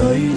[0.00, 0.29] sair.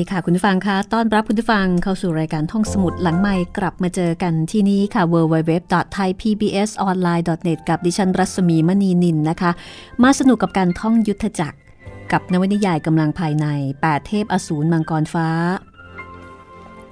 [0.00, 9.50] ดีค่ะคุณผู้ฟังคะต้อนรับคุณผู้ฟังเข้าสู่รายการท่องสมุดหลังใหม่กลับมาเจอกันที่นี้ค่ะ www.thaipbsonline.net กับดิฉันรัศมีมณีนินนะคะ
[10.02, 11.58] มาสนุกกับการท่องยุทธจักร
[12.12, 13.46] กับนวนิยายกำลังภายใน
[13.80, 15.28] 8 เทพอสูรมังกรฟ้า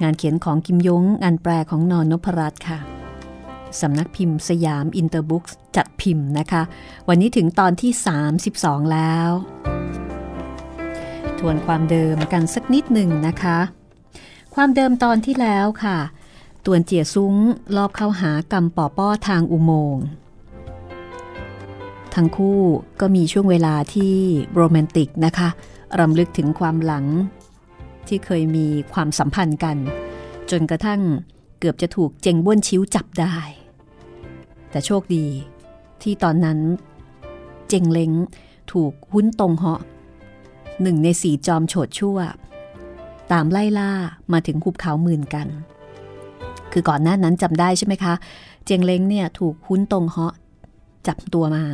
[0.03, 2.79] งานเขียนของกิมยงงานแปลของนอนนพรัตน์ค่ะ
[3.81, 5.45] สำนักพิมพ์สยามอินเตอร์บุ๊ก
[5.77, 6.63] จัดพิมพ์นะคะ
[7.09, 7.91] วันนี้ถึงตอนที่
[8.43, 9.31] 32 แล้ว
[11.41, 13.59] ทวนความเดิมกันสักนิดหนึ่งนะคะ
[14.55, 15.99] ความเดิมตอนที่แล้วค่ะ
[16.65, 17.35] ตวนเจียซุ้ง
[17.77, 20.05] ลอบเข้าหากำปอป้อทางอุโมงค์
[22.15, 22.61] ทั้งคู่
[23.01, 24.15] ก็มีช่วงเวลาที่
[24.55, 25.49] โรแมนติกนะคะ
[26.01, 27.07] รำลึกถึงความหลัง
[28.09, 29.77] ที่เคยมีความสัมพันธ์กัน
[30.51, 31.01] จนกระทั่ง
[31.59, 33.35] เกือบจะถูกเจงบ้วนชิ้วจับได้
[34.71, 35.27] แต่โชคดี
[36.03, 36.59] ที่ตอนนั้น
[37.69, 38.13] เจงเล้ง
[38.73, 39.81] ถูกหุ้นตรงเหาะ
[40.83, 42.19] หนึ่งในสี่จอมโฉดชั่ว
[43.33, 43.91] ตามไล่ล่า
[44.33, 45.49] มาถึงหุบเขาหมื่นกัน
[46.73, 48.15] คือก่อนหน้านั้นจำได้ใช่ไหมคะ
[48.65, 50.35] เจียงเล้งเนี่ยถูกคุ้นตรงเหาะ
[51.07, 51.65] จับตัวมา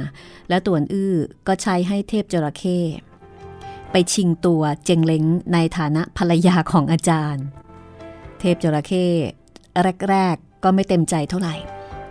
[0.48, 1.14] แล้วตัวนอื้อ
[1.46, 2.78] ก็ใช้ให้เทพจระเข้
[3.92, 7.44] ไปชิงตัวเจงเล้งในฐานะภรรยาของอาจารย์
[8.38, 9.06] เทพจระเข้
[10.10, 11.54] แรก ๆ ก็ไม่เต็มใจเท่าไหร่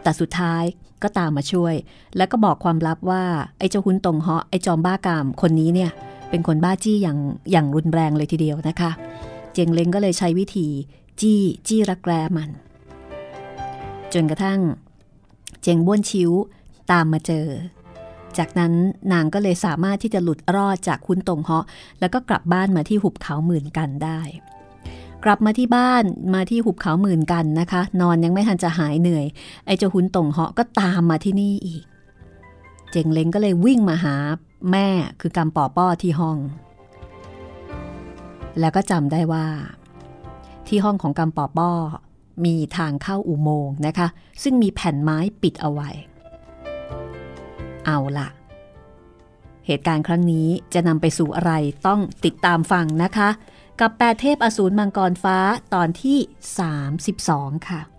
[0.01, 0.63] แต่สุดท้าย
[1.04, 1.75] ก็ตามมาช่วย
[2.18, 3.24] แล้วก็บอกความลับว่า
[3.57, 5.92] ไอ้เจ้าหุ้นตรงเหาะไอ้จอมบ้ากามคนนี้เนี่ย
[6.34, 7.20] เป็นคนบ้าจี้อย่าง
[7.52, 8.92] อย่างรุนแรงเลยทีเดียวนะคะ
[9.54, 10.68] เจงเล้งก็เลยใช้วิธี
[11.22, 12.50] จี้จี้รักแร้มัน
[14.14, 14.60] จนกระทั่ง
[15.62, 16.32] เจงบ้วนชิว
[16.92, 17.48] ตามมาเจอ
[18.38, 18.74] จากนั้น
[19.12, 21.66] นางก็เลยสามารถที่จะหลุดรอดจากคุณตงเหาะ
[22.00, 24.20] แล้วก็กลับบ้านมาที่หุบเขาหมื่นกันได้
[25.24, 26.04] กลับมาที่บ้าน
[26.34, 29.26] มาที่หุบเขาหมื่นกันนะคะ นอนยังไม่ทันจะหายเหนื่อย
[29.66, 31.84] ไอ้เจ้าหุนตงเหาะก็ตามมาที่นี่อีก
[32.92, 34.16] เจงเล้งก็เลยวิ่งมาหา
[34.71, 34.88] แม่
[35.21, 36.38] คือกำปอป้อที่ห้อง
[38.60, 39.48] แล้วก็จำได้ว่า
[40.68, 41.71] ที่ห้องของกำปอป้อ
[42.45, 44.07] มีทางเข้าอุโมงค์นะคะ
[44.44, 45.89] ซึ่งมีแผ่นไม้ปิดเอาไว้
[47.86, 48.27] เอาละ
[49.65, 51.54] เหตุการณ์ครั้งนี้จะนำไปสู่อะไร
[51.88, 53.30] ต้องติดตามฟังนะคะ
[53.80, 55.38] กับแปดเทพอสูรมังกรฟ้า
[55.74, 56.18] ตอนที่
[56.94, 57.93] 32 ค่ะ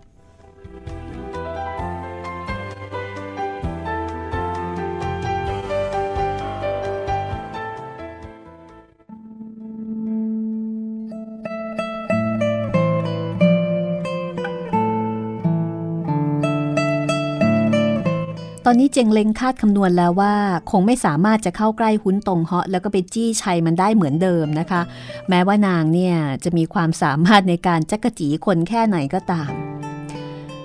[18.67, 20.33] ตอนนี้เจงเล้งคาดคำนวณแล้วว่า
[20.71, 24.81] คงไม่สามารถจะเข้าใกล้หุ้นตรงเหาะแล้วก็ไปจี้ชัยมันได้เหมือนเดิมนะคะ
[25.29, 29.51] แม้ว่านางเนี่ยจะมีความสามารถในการจักกะจีคนแค่ไหนก็ตาม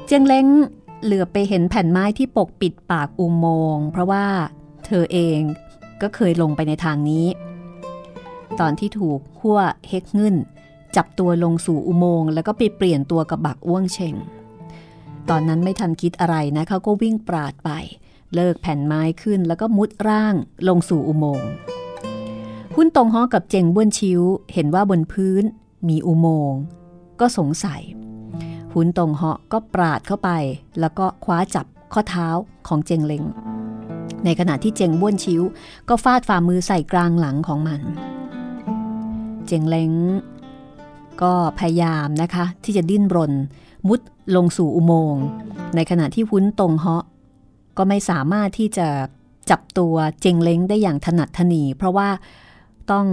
[0.07, 0.47] เจงเล้ง
[1.05, 4.25] เหลือไปเห็นแผ่นไม้ที่ปกปิดปากอุโมงค์เพราะว่า
[4.87, 5.39] เธอเอง
[6.03, 7.27] ก็เคยลงไปในทางนี้
[8.61, 10.37] ตอนที่ถูกหัวเฮกงึน
[10.97, 14.17] จับตัวลงสู่อุโมงค์แล้วก็ไปเปลี่ยนตัวกับบักอ้วงเชง
[15.29, 17.71] ตอนนั้นไม่ทันคิดอะไรนะเขาก็วิ่งปราดไป
[18.35, 20.35] เลิกแผ่นไม้ขึ้นแล้วก็มุดร่าง
[20.69, 21.51] ลงสู่อุโมงค์
[22.77, 24.21] หุ้นตรงฮอกับเจงบ้วนชิว
[24.53, 25.43] เห็นว่าบนพื้น
[25.89, 26.61] มีอุโมงค์
[27.21, 27.83] ก็สงสัย
[28.73, 30.31] หุนตรงเหาะก็ปราดเข้าไป
[30.81, 32.29] แล้วก็คว้าจับข้อเท้า
[32.69, 33.25] ของเจงเล็ง
[34.25, 35.43] ในขณะที่เจงบ้วนชิว
[35.89, 37.81] ก็ฟาดฝ่ามือใส่กลางหลังของมัน
[39.47, 39.93] เจงเล็ง
[41.23, 43.33] ก็พยายามนะคะที่จะดิ้นรน
[43.89, 44.01] มุด
[44.37, 45.25] ลงสู่อุโมงค์
[45.75, 47.05] ในขณะที่หุ้นตรงเหาะ
[47.77, 48.89] ก็ไม่สามารถที่จะ
[49.51, 52.09] จับตัวเจงเล้งได้อย่างถนัดถนี เพราะว่า
[52.91, 53.07] ต้อง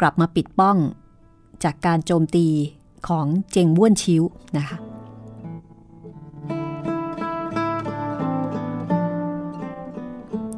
[0.00, 0.76] กลับมาปิดป้อง
[1.64, 2.46] จากการโจมตี
[3.08, 4.22] ของเจงบ้วนชิว
[4.58, 4.78] นะคะ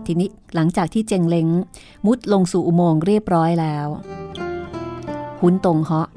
[0.07, 1.49] ทีนี้หลังจากที่เจงเล้ง
[2.07, 3.89] มุดลงสู่อุโมงค์เรียบร้อยแล้ว
[5.41, 6.09] หุนตรงเหาะ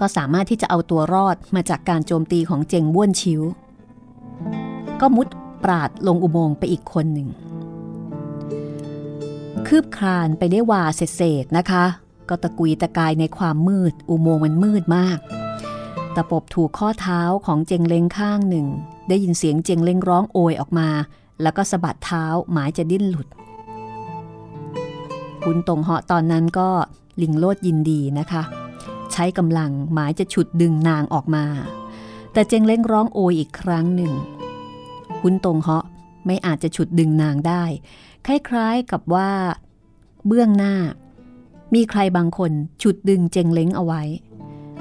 [0.00, 3.42] ก็สามารถที่จะเอาตัวรอดมาจากการโจมตีของเจงบ้วนชิว
[5.00, 5.28] ก็มุด
[5.64, 7.28] ปราดลงอุโมงค์ไปอีกคนหนึ่ง
[9.66, 11.84] คืบคลานไปได้วาเศษๆนะคะ
[12.28, 15.18] ก็ตะกุยตะกายในความมืด อุโมงค์มันมืดมาก
[16.14, 18.66] ตะปบถูกข้อเท้าของเจงเล้งข้างหนึ่ง
[19.08, 20.88] ได้ยินเสียงเจงเล้งร้องโอยออกมา
[21.42, 23.28] แล้วก็สะบัดเท้าหมายจะดิ้นหลุด
[25.44, 26.68] คุณตรงเหาะตอนนั้นก็
[27.22, 28.42] ลิงโลดยินดีนะคะ
[29.18, 31.44] ช้กำลังหมายจะฉุดดึงนางออกมา
[32.32, 34.12] แต่เจงเล้งร้องโอยอีกครั้งหนึ่ง
[35.20, 35.84] คุณตรงเหาะ
[36.26, 37.64] ไม่อาจจะฉุดดึงนางได้
[38.26, 39.30] คล้ายๆกับว่า
[40.26, 40.74] เบื้องหน้า
[41.74, 44.02] มีใครบางคนฉุดดึงเจงเล้งเอาไว้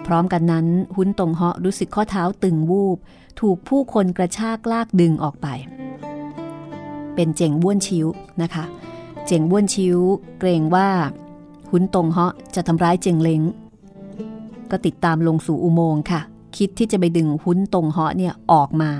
[0.06, 2.98] พร้อมกันนั้นหุนตรงเหาะรู้สึกข้อเท้าตึงวูบ
[3.40, 5.48] ถูกผู้คนกระชากลากดึงออกไป
[7.16, 8.08] เป็นเจงบ้วนชิว
[8.42, 8.64] นะคะ
[9.26, 9.98] เจงบ้วนชิว
[10.40, 10.90] เกรงว่า
[11.72, 13.42] หุนตรงเหาะจะทำร้ายเจงเล้ง
[14.72, 16.22] ก็ติดตามลงสู่อุโมงค์ค่ะ
[16.58, 18.92] คิดที่จะไปดึงหุ้นตรงเหาะเนี่ยออกมา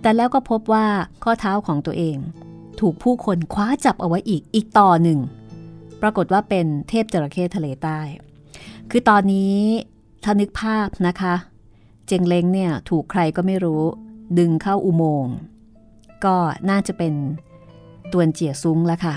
[0.00, 0.86] แต่แล้วก็พบว่า
[1.22, 2.16] ข้อเท้าของตัวเอง
[2.80, 5.20] ถูกผู้คนคว้าจับเอาไว้อีกอีกต่อหนึ่ง
[6.02, 7.98] ปรากฏว่าเป็นเทพจระเข้ทะเลใต้
[8.90, 9.56] คือตอนนี้
[10.24, 11.34] ถ้านึกภาพนะคะ
[12.06, 13.82] เจงเล้งเนี่ยถูกใครก็ไม่รู้
[14.38, 15.34] ดึงเข้าอุโมงค์
[16.24, 16.36] ก็
[16.70, 17.14] น่าจะเป็น
[18.12, 19.16] ตวนเจียซุ้งแล้วค่ะ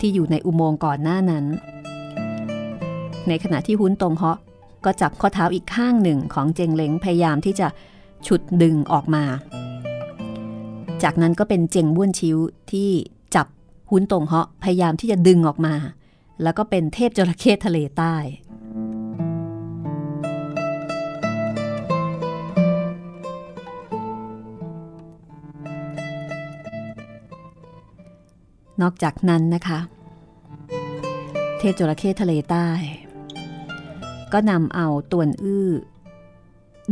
[0.00, 1.44] ที่อยู่ในอุโมงค์ก่อนหน้านั้น
[3.28, 4.38] ในขณะที่หุ้นตรงเหาะ
[4.84, 7.68] ก็จับข้อเท้าอีกข้างหนึ่งของเจงเล้งพยายามที่จะ
[8.26, 9.24] ฉุดดึงออกมา
[11.02, 12.36] จากนั้นก็เป็นเจงบ้วนชิว
[12.72, 12.90] ที่
[13.34, 13.46] จับ
[13.90, 15.74] หุนตรงเหาะพยายามที่จะดึงออกมา
[16.42, 18.14] แล้วก็เป็นเทพจระเข้ทะเลใต้
[28.82, 29.78] นอกจากนั้นนะคะ
[31.58, 32.68] เทพจระเข้ทะเลใต้
[34.32, 35.68] ก็นำเอาตวนอื้อ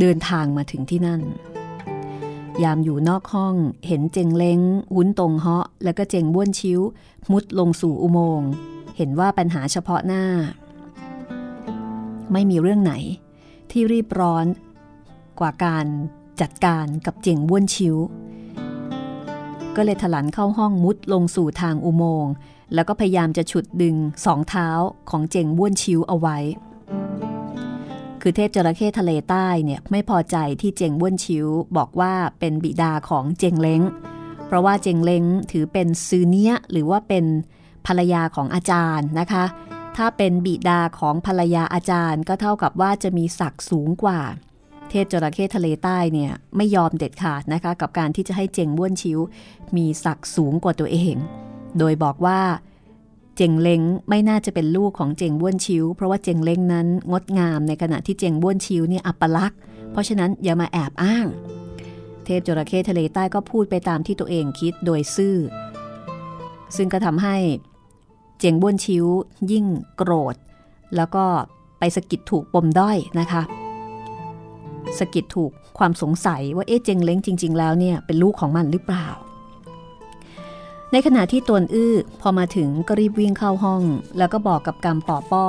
[0.01, 1.23] เดินทางมาถึงที่นั่น
[2.63, 3.55] ยามอยู่นอกห้อง
[3.87, 4.61] เห็นเจงเล้ง
[4.95, 6.81] หุนตรงเหาะ แล้วก็เจงบ้วนชิ้ว
[7.33, 8.49] มุดลงสู่อุโมงค์
[8.97, 10.25] เห็นว่าปัญหาเฉพาะหน้า
[12.33, 12.95] ไม่มีเรื่องไหน
[13.71, 14.47] ที่รีบร้อน
[15.41, 15.87] กว่าการ
[16.41, 17.97] จัดการกับเจงบ้วนชิ้ว
[19.77, 22.33] ก็เลยถลันเข้าห้องมุดลงสู่ทางอุโมงค์
[22.75, 24.69] แล้วก็พยายามจะฉุดดึงสองเท้า
[25.11, 26.39] ของเจงบ้วนชิ้วเอาไว้
[28.29, 33.83] คือเทพจระเข้ทะเลใต้เนี่ยไม่พอใจที่เจงบ้วนชิวบอกว่าเป็นบิดาของเจงเล้ง
[34.47, 37.25] เพราะว่าเจงเล้งถือเป็นซือเนี้ยหรือว่าเป็น
[37.87, 39.45] ภรรยาของอาจารย์นะคะ
[39.97, 44.21] ถ้าเป็นบิดาของภรรยาอาจารย์ ก็เท่ากับว่าจะมีศักดิ์สูงกว่า
[44.91, 49.19] เทพจระเข้ทะเลใต้เนี่ยไม่ยอมเด็ดขาดนะคะกับการที่จะให้เจงบ้วนชิว
[49.77, 51.17] มีศักดิ์สูงกว่าตัวเอง
[51.79, 52.41] โดยบอกว่า
[53.37, 59.59] เจงเล้งไม่น่าจะเป็นลูกของเจงบ้วนชิว เพราะว่าเจงเล้งนั้นงดงามในขณะที่เจงบ้วนชิวเนี่ยอัปลักษณ์
[59.93, 61.27] เพราะฉะนั้นอย่ามาแอบอ้าง
[62.25, 65.37] เทพจระเข้ทะเลใต้ก็พูดไปตามที่ตัวเองคิดโดยซื่อ
[66.77, 67.37] ซึ่งก็ทำให้
[68.41, 69.05] เจงบ้วนชิว
[69.51, 69.67] ยิ่ง
[69.97, 70.37] โกรธ
[70.97, 71.25] แล้วก็
[71.79, 73.43] ไปสะกิดถูกปมด้อยนะคะ
[74.99, 79.07] สะกิดถูกความสงสัยว่าเอ๊ะเจงเล้งจริง ๆ แล้วเนี่ยเป็นลูกของมันหรือเปล่า
[80.93, 83.83] ในขณะที่ตนอื้อพอมาถึงก็รีบวิ่งเข้าห้อง
[84.19, 85.47] แล้วก็บอกกับกำปอป้อ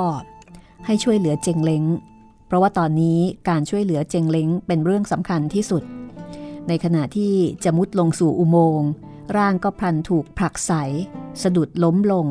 [0.86, 1.84] ให้ช่วยเหลือเจงเล้ง
[2.46, 3.18] เพราะว่าตอนนี้
[3.48, 5.82] การช่วยเหลือเจงเล้งเป็นเรื่องสำคัญที่สุด
[6.68, 7.32] ในขณะที่
[7.64, 8.90] จะมุดลงสู่อุโมงค์
[9.36, 10.72] ร่างก็พลันถูกผลักใส
[11.42, 12.26] สะดุดล้มลง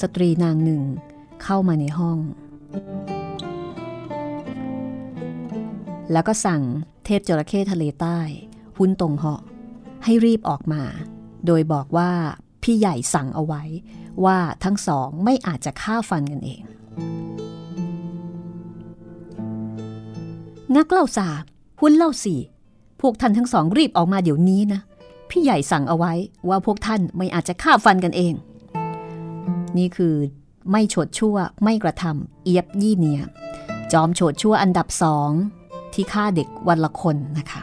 [0.00, 0.82] สตรีนางหนึ่ง
[1.42, 2.18] เข้ามาในห้อง
[6.12, 6.62] แล้วก็สั่ง
[7.04, 8.18] เทพจระเข้ทะเลใต้
[8.78, 9.40] หุ้นตรงเหาะ
[10.04, 10.82] ให้รีบออกมา
[11.46, 12.10] โดยบอกว่า
[12.62, 13.62] พี่ใหญ่สั่งเอาไว้
[14.24, 16.62] ว่าทั้งสองไม่อาจจะฆ่าฟันกันเอง
[20.76, 21.28] นักเล่าสา
[21.80, 22.40] หุ้นเล่าสี่
[23.00, 24.80] พวกท่านทั้งสองรีบออกมาเดี๋ยวนี้นะ
[25.30, 26.12] พี่ใหญ่สั่งเอาไว้
[26.48, 28.34] ว่าพวกท่านไม่อาจจะฆ่าฟันกันเอง
[29.78, 30.14] นี่คือ
[30.70, 33.20] ไม่โฉดชั่วไม่กระทำเอียบยี่เนีย
[33.92, 35.30] จอมโฉดชั่วอันดับสอง
[35.94, 37.60] ที่ฆ่าเด็กวันละคนนะคะ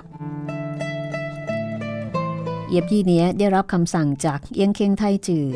[2.67, 5.47] เอียบยี่เนี้ยได้รับคำสั่งจากเอียงเค้งไทจือ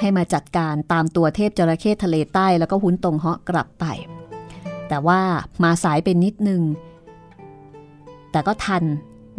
[0.00, 3.84] ให้มาจัดการตามตัวเทพจระเข้ทะเลใต้แล้วก็หุนตรงเหาะกลับไป
[4.88, 5.20] แต่ว่า
[5.62, 6.62] มาสายเป็นนิดนึง
[8.32, 8.84] แต่ก็ทัน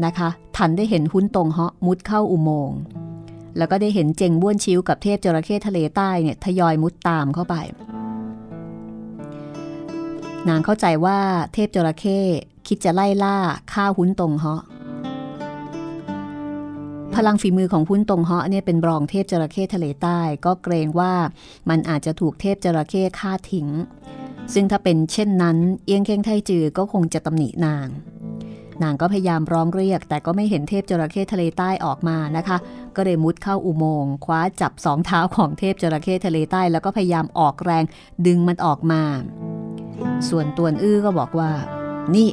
[0.05, 2.79] นะคะ ทันได้เห็นหุ้นตรงเหาะมุดเข้าอุโมงค์
[3.57, 7.55] แล้วก็ได้เห็นเจงบ้วนชิวกับเทพจระเข้ทะเลใต้เนี่ยทยอยมุดตามเข้าไป
[10.47, 11.19] นางเข้าใจว่า
[11.53, 12.19] เทพจระเข้
[12.67, 13.37] คิดจะไล่ล่า
[13.71, 14.61] ฆ่าหุ้นตรงเหาะ
[17.15, 21.13] พลังฝีมือของหุ้นตรงเหาะเนี่ยเป็นรองเทพจระเข้ทะเลใต้ ก็เกรงว่า
[21.69, 23.67] มันอาจจะถูกเทพจระเข้ฆ่าทิ้ง
[24.53, 27.87] ซึ่งถ้าเป็นเช่นนั้น เอียงเค้งไทจือก็คงจะตำหนินาง
[28.83, 32.57] นางก็พยายามร้องเรียก แต่ก็ไม่เห็นเทพจระเข้ทะเลใต้ออกมานะคะ
[32.95, 37.83] ก็เลยมุดเข้าอุโมงค์คว้าจับสองเท้าของเทพจระเข้ทะเลใต้ แล้วก็พยายามออกแรง
[38.27, 39.01] ดึงมันออกมา
[40.29, 41.51] ส่วนตวนอื้อก็บอกว่า
[42.15, 42.29] นี่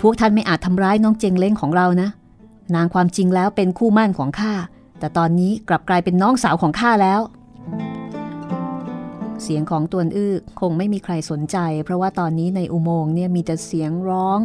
[0.00, 2.08] พวกท่านไม่อาจทำร้ายน้องเจงเล้งของเรานะ
[2.74, 4.54] นางความจริงแล้วเป็นคู่มั่นของข้า
[4.98, 7.20] แต่ตอนนี้กลับกลายเป็นน้องสาวของข้าแล้ว
[9.42, 14.38] เสียงของตวนอื้อคงไม่มีใครสนใจ เพราะว่าตอนนี้ในอุโมงค์เนี่ยมีแต่เสียงร้อง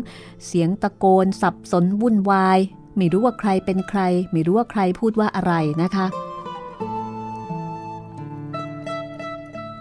[0.47, 2.59] เสียงตะโกน สับสนวุ่นวาย
[2.97, 4.01] ไม่รู้ว่าใครเป็นใคร
[4.31, 6.05] ไม่รู้ว่าใครพูดว่าอะไรนะคะ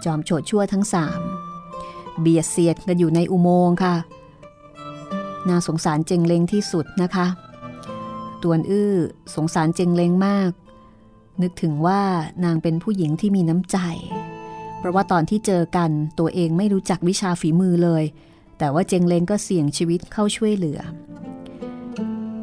[0.05, 1.21] จอมโฉดชั่วทั้งสาม
[2.21, 3.95] เบียดเสียดกันอยู่ในอุโมงค์ค่ะ
[5.49, 7.27] น่าสงสารเจงเลงที่สุดนะคะ
[8.43, 8.95] ตวนอื้อ
[9.35, 10.51] สงสารเจงเลงมาก
[11.43, 12.03] นึกถึงว่า
[12.45, 13.79] นางเป็นผู้หญิงที่มีน้ำใจ
[14.79, 18.05] เพราะว่าตอนที่เจอกันตัวเองไม่รู้จักวิชาฝีมือเลย
[18.59, 20.81] แต่ว่าเจงเลงก็เสี่ยงชีวิตเข้าช่วยเหลือ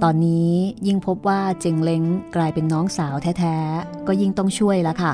[0.04, 0.52] ตอนนี้
[0.88, 2.04] ยิ่งพบว่าเจงเลง
[2.36, 5.14] กลายเป็นน้องสาวแท้ๆ ก็ยิ่งต้องช่วยแล้วค่ะ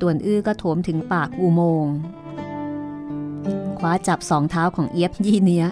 [0.00, 1.94] ตวนอื้อก็โถมถึงปากอุโมงค์
[3.78, 5.66] คว้าจับสองเท้าของเอียบยี่เนี้ย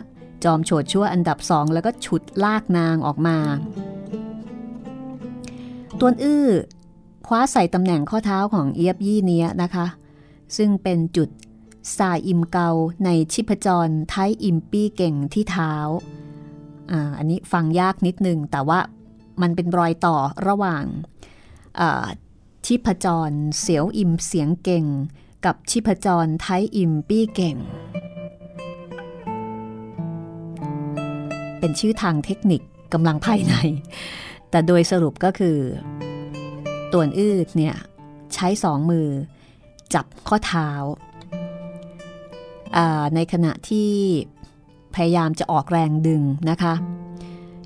[0.45, 3.39] จอมโฉดชั่วอันดับสองแล้วก็ฉุดลากนางออกมา
[6.05, 6.49] ตวนอื้อ
[7.27, 9.87] คว้าใส่ตำแหน่งข้อเท้าของเอียบยี่เนี้ยนะคะ
[10.57, 11.29] ซึ่งเป็นจุด
[11.97, 12.69] สาอิมเกา
[13.05, 15.75] ในชิพจรไทยอิมปี้เก่งที่เท้า
[16.93, 18.79] อ่าอันนี้ฟังยากนิดนึง แต่ว่า
[19.43, 20.17] มันเป็นรอยต่อ
[20.49, 20.85] ระหว่าง
[22.67, 24.85] ชิพจรเสียวอิมเสียงเก่ง
[25.45, 27.57] กับชิพจรไทยอิมปี้เก่ง
[31.59, 33.55] เป็นชื่อทางเทคนิคกำลังภายใน
[34.53, 35.59] แต่โดยสรุปก็คือ
[36.93, 37.77] ตัวนอืดเนี่ย
[38.35, 39.09] ใช้สองมือ
[39.95, 40.71] จับข้อเท้า
[43.15, 43.91] ในขณะที่
[44.95, 46.75] พยายามจะออกแรงดึงนะคะ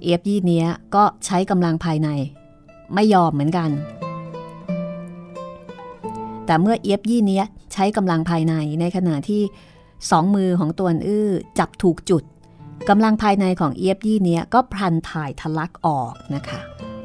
[0.03, 2.09] เอฟยี่เนี้ยก็ใช้กำลังภายใน
[2.95, 3.71] ไม่ยอมเหมือนกัน
[6.47, 9.43] แต่เมื่อเอฟยี่เนี้ยใช้กำลังภายในในขณะที่
[10.11, 12.23] สองมือของตัวอื้อจับถูกจุด
[12.89, 16.61] กำลังภายในของเอฟยี่เนี้ยก็พลันถ่ายทะลักออกนะคะ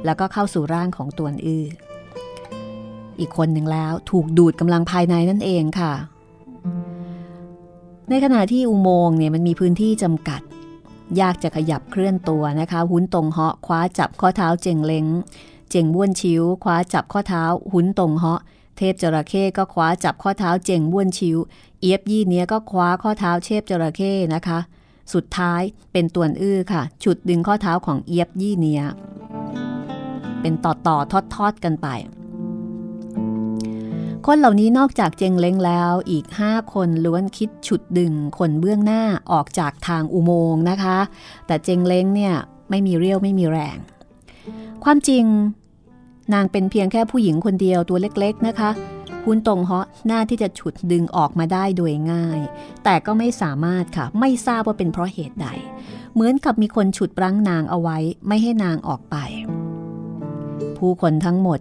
[0.05, 1.65] แล้วก็เข้าสู่ร่างของตัวอื้อ
[3.19, 5.93] อีกคนหนึ่งแล้วถูกดูดกำลังภายในนั่นเองค่ะ
[8.09, 10.41] ในขณะที่อุโมงค์เนี่ยมันมีพื้นที่จำกัด
[11.21, 15.05] ยากจะขยับเคลื่อนตัวนะคะ หุนตรงเหาะคว้าจับข้อเท้าเจงเล้ง
[15.69, 18.41] เจงบ้วนชิวคว้าจับข้อเท้า หุนตรงเหาะ
[18.77, 21.37] เทพจระเข้ก็คว้าจับข้อเท้าเจงบ้วนชิว
[21.79, 24.59] เอียบยี่เนี้ยก็คว้าข้อเท้าเทพจระเข้นะคะ
[25.13, 28.81] สุดท้ายเป็นตัวอื้อค่ะ ฉุดดึงข้อเท้าของเอียบยี่เนีย
[30.41, 31.87] เป็นต่อต่อทอดทอดกันไป
[34.25, 40.97] คนเหล่านี้นอกจากเจงเล้งแล้วอีกห้าคนล้วนคิดฉุดดึงคนเบื้องหน้าออกจากทางอุโมงค์นะคะ
[41.47, 42.33] แต่เจงเล้งเนี่ย
[42.69, 43.77] ไม่มีเรี่ยวไม่มีแรง
[44.83, 45.23] ความจริง
[46.33, 48.69] นางเป็นเพียงแค่ผู้หญิงคนเดียวตัวเล็กๆนะคะ
[49.25, 52.39] หุนตรงเหาะหน้าที่จะฉุดดึงออกมาได้โดยง่าย
[52.83, 55.47] แต่ก็ไม่สามารถค่ะ ไม่ทราบว่าเป็นเพราะเหตุใด
[56.13, 57.97] เหมือนกับมีคนฉุดรั้งนางเอาไว้
[58.27, 59.15] ไม่ให้นางออกไป
[60.77, 61.59] ผู้คนทั้งหมด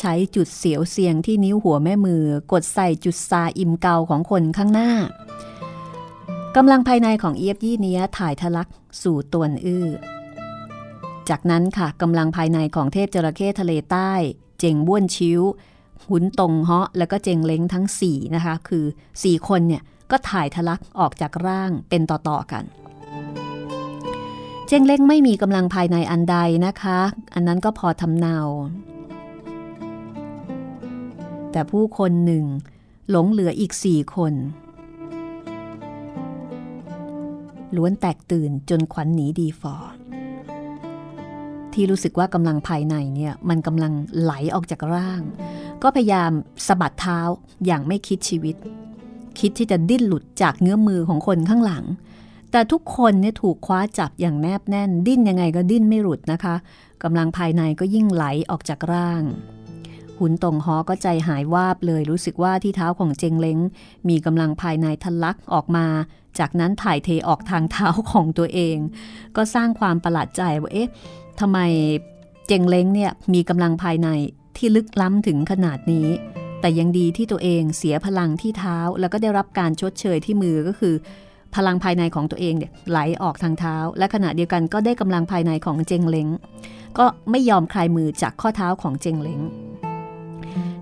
[0.00, 4.90] ใช้จุดเสียวเสียงที่นิ้วหัวแม่มือกดใส่จุดซาอิมเกาของคนข้างหน้า
[6.56, 8.68] กำลังภายในของเอียบยี่เนี้ยถ่ายทะลัก
[9.02, 9.86] สู่ตวนอื้อ
[11.28, 14.12] จากนั้นค่ะกำลังภายในของเทพจระเข้ทะเลใต้
[14.58, 15.42] เจงบ้วนชิว
[16.08, 18.84] หุนตงเหาะแล้วก็เจงเล้งทั้ง 4 นะคะ คือ
[19.16, 22.64] 4 คนเนี่ยก็ถ่ายทะลักออกจากร่างเป็นต่อ ๆ กัน
[24.66, 26.36] เจงเล้งไม่มีกำลังภายในอันใด
[26.66, 26.98] นะคะ
[27.34, 28.38] อันนั้นก็พอทำเนา
[31.52, 32.44] แต่ผู้คนหนึ่ง
[33.10, 34.34] หลงเหลืออีกสี่คน
[37.76, 39.74] ล้วนแตกตื่นจนขวัญหนีดีฟอ
[41.72, 45.22] ที่รู้สึกว่ากำลังภายในเนี่ยมันกำลังไหลออกจากร่าง
[45.82, 46.32] ก็พยายาม
[46.66, 47.18] สะบัดเท้า
[47.66, 48.56] อย่างไม่คิดชีวิต
[49.38, 51.84] คิดที่จะดิ้นหลุดจากเงื้อมือของคนข้างหลัง
[52.50, 56.54] แต่ทุกคนเนี่ยถูกคว้าจับอย่างแนบแน่น ดิ้นยังไงก็ดิ้นไม่หลุดนะคะ
[57.02, 59.22] กำลังภายในก็ยิ่งไหลออกจากร่าง
[60.18, 63.58] หุนตงฮอก็ใจหายวาบเลยรู้สึกว่าที่เท้าของเจงเล้ง
[64.08, 65.86] มีกำลังภายในทะลักออกมา
[66.38, 68.76] จากนั้นถ่ายเทออกทางเท้าของตัวเอง
[69.36, 70.90] ก็สร้างความประหลาดใจว่าเอ๊ะ
[71.40, 71.58] ทำไม
[72.46, 74.08] เจงเล้งเนี่ยมีกำลังภายใน
[74.58, 76.08] ที่ลึกล้ำถึงขนาดนี้
[76.60, 80.94] แต่ยังดีที่ตัวเองเสียพลังที่เท้า แล้วก็ได้รับการชดเชยที่มือก็คือ
[81.54, 86.28] พลังภายในของตัวเองเนี่ยไหลออกทางเท้า และขณะเดียวกันก็ได้กำลังภายในของเจงเล้ง
[86.98, 89.40] ก็ไม่ยอมคลายมือจากข้อเท้าของเจงเล้ง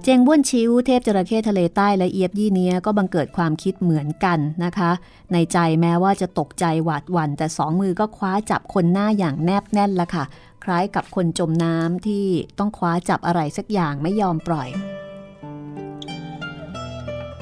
[0.03, 4.91] เจงบ้วนชิวเทพจระเข้ทะเลใต้และเอียบยี่เนี้ยก็บังเกิดความคิดเหมือนกันนะคะ
[5.33, 10.25] ในใจแม้ว่าจะตกใจหวาดหวั่นแต่สองมือก็คว้าจับคนหน้าอย่างแนบแน่นละค่ะ
[10.65, 12.27] คล้ายกับคนจมน้ำที่
[12.59, 14.69] ต้องคว้าจับอะไรสักอย่างไม่ยอมปล่อย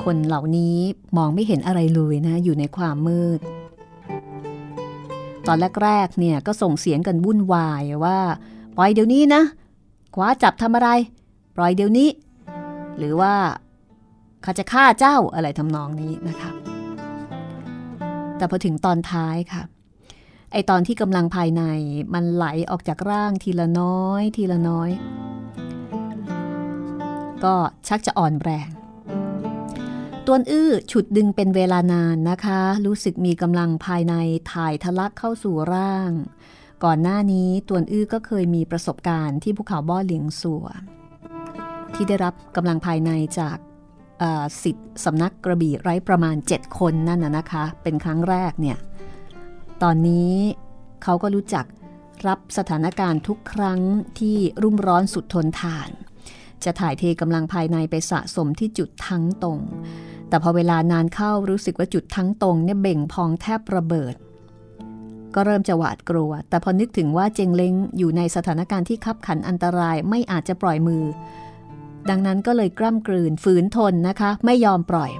[0.04, 0.78] คนเหล่านี้
[1.16, 3.40] มองไม่เห็นอะไรเลยนะ อยู่ในความมืด
[5.46, 8.18] ตอนแรกๆเนี่ยก็ส่งเสียงกันวุ่นวายว่า
[8.76, 9.42] ปล่อยเดี๋ยวนี้นะ
[10.14, 10.88] คว้าจับทำอะไร
[11.56, 12.08] ปล่อยเดี๋ยวนี้
[12.98, 13.34] หรือว่า
[14.44, 16.50] ข้าจะฆ่าเจ้าอะไรทำนองนี้นะคะ
[18.36, 19.62] แต่พอถึงตอนท้ายค่ะ
[20.52, 21.62] ไอตอนที่กำลังภายใน
[22.14, 24.90] มันไหลออกจากร่างทีละน้อย ทีละน้อย
[27.44, 27.54] ก็
[27.88, 28.68] ชักจะอ่อนแรง
[30.26, 34.14] ตัวอื้อฉุดดึงเป็นเวลานานนะคะ รู้สึกมีกำลังภายใน
[34.52, 36.10] ถ่ายทะลักเข้าสู่ร่าง
[36.84, 40.66] ก่อนหน้านี้ตัวอื้อก็เคยมีประสบการณ์ที่ภูเขาบ้อเหลียงสัว
[41.94, 43.56] ที่ได้รับกำลังภายในจาก
[44.62, 48.78] สิทธิ์สำนักกระบี่ไร้ประมาณ 7 คนนั่นนะคะ เป็นครั้งแรกเนี่ย
[49.82, 50.34] ตอนนี้
[51.02, 51.64] เขาก็รู้จัก
[52.26, 53.80] รับสถานการณ์ทุกครั้ง
[54.18, 55.88] ที่รุ่มร้อนสุดทนทาน
[56.64, 59.58] จะถ่ายเทกำลังภายในไปสะสมที่จุดทั้งตรง
[60.28, 64.14] แต่พอเวลานานเข้ารู้สึกว่าจุดทั้งตรงเนี่ยเบ่งพองแทบระเบิด
[65.34, 71.04] ก็เริ่มจะหวาดกลัว แต่พอนึกถึงว่าเจงเล้งอยู่ในสถานการณ์ที่คับขันอันตรายไม่อาจจะปล่อยมือ
[72.10, 75.10] ดังนั้นก็เลยกล้ำกลืนฝืนทนนะคะ ไม่ยอมปล่อย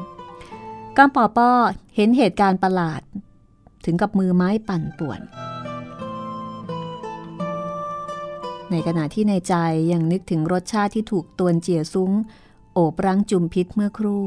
[0.96, 1.50] กำปอป้อ
[1.96, 3.02] เห็นเหตุการณ์ประหลาด
[3.84, 5.20] ถึงกับมือไม้ปั่นป่วน
[8.70, 9.54] ในขณะที่ในใจ
[9.92, 12.12] ยังนึกถึงรสชาติที่ถูกตวนเจียซุ้ง
[12.74, 14.24] โอบรังจุมพิษเมื่อครู่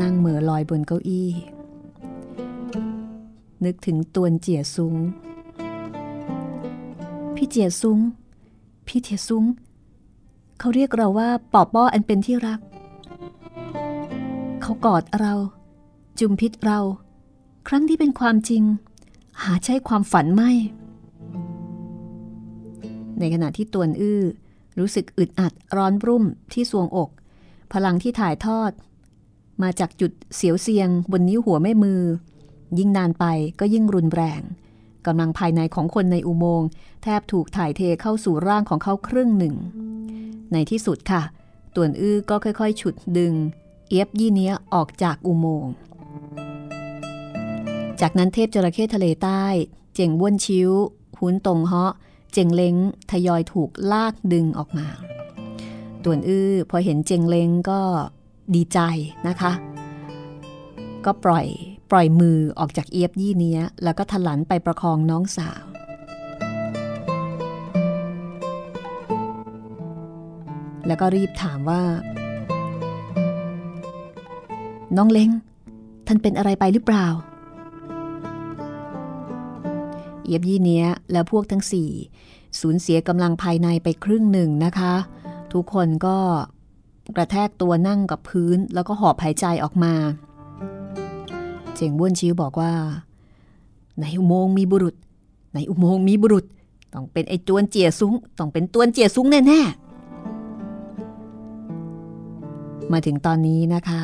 [0.00, 1.30] นั่งเหมือลอยบนเก้าอี้
[3.64, 4.94] นึกถึงตวนเจียซุ้ง
[7.36, 7.98] พี่เจียซุ้ง
[8.86, 9.44] พี่เจียซุ้ง
[10.58, 12.60] เขาเรียกเราว่าปอบป้ออันเป็นที่รัก
[14.62, 15.34] เขากอดเรา
[16.20, 16.80] จุมพิษเรา
[17.68, 18.62] ครั้งที่เป็นความจริง
[19.42, 20.50] หาใช่ความฝันไม่
[23.18, 24.22] ในขณะที่ตวนอื้อ
[24.78, 27.10] รู้สึกอึดอัดร้อนรุ่มที่สวงอก
[27.72, 28.72] พลังที่ถ่ายทอด
[29.62, 32.02] มาจากจุดเสียวเสียงบนนิ้วหัวแม่มือ
[32.78, 33.24] ยิ่งนานไป
[33.60, 34.42] ก็ยิ่งรุนแรง
[35.06, 36.68] กำลังภายในของคนในอุโมงค์
[37.02, 39.54] แทบถูกถ่ายเทเข้าสู่ร่างของเขาครึ่งหนึ่ง
[40.52, 41.22] ในที่สุดค่ะ
[41.74, 43.34] ตวนอื้อก็ค่อยๆ ฉุดดึง
[43.88, 45.72] เอียบยี่เนี้ยออกจากอุโมงค์
[48.00, 49.44] จากนั้นเทพจระเข้ทะเลใต้
[49.94, 50.70] เจ่งบ้วนชิ้ว
[51.18, 51.92] หุนตรงเหาะ
[52.32, 52.76] เจงเล้ง
[53.10, 54.86] ทยอยถูกลากดึงออกมา
[56.04, 57.80] ต่วนอื้อพอเห็นเจงเล้งก็
[58.54, 58.78] ดีใจ
[59.28, 59.52] นะคะ
[61.04, 61.46] ก็ปล่อย
[61.90, 65.64] ปล่อยมือออกจากเอียบยี่เนี้ย แล้วก็ถลันไปประคองน้องสาว
[70.86, 71.82] แล้วก็รีบถามว่า
[74.96, 75.30] น้องเล้ง
[76.06, 77.06] ท่านเป็นอะไรไปหรือเปล่า
[80.24, 81.90] เอียบยี่เนี้ยแล้วพวกทั้งสี่
[82.60, 84.94] สูญเสียกำลังภายในไปครึ่งหนึ่งนะคะ
[85.52, 86.18] ทุกคนก็
[87.16, 89.94] กระแทกตัวนั่งกับพื้นแล้วก็หอบหายใจออกมา
[91.74, 92.72] เจงบ้วนชิวบอกว่า
[94.00, 94.94] ในอุโมงค์มีบุรุษ
[95.54, 96.44] ในอุโมงค์มีบุรุษ
[96.92, 104.02] ต้องเป็นไอ้จวนเจียซุ้ง ต้องเป็นตวนเจียซุ้งแน่ๆ มาถึงตอนนี้นะคะ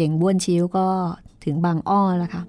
[0.00, 0.88] เจงบ้วนชิวก็
[1.44, 2.42] ถึงบางอ้อแล้วค่ะ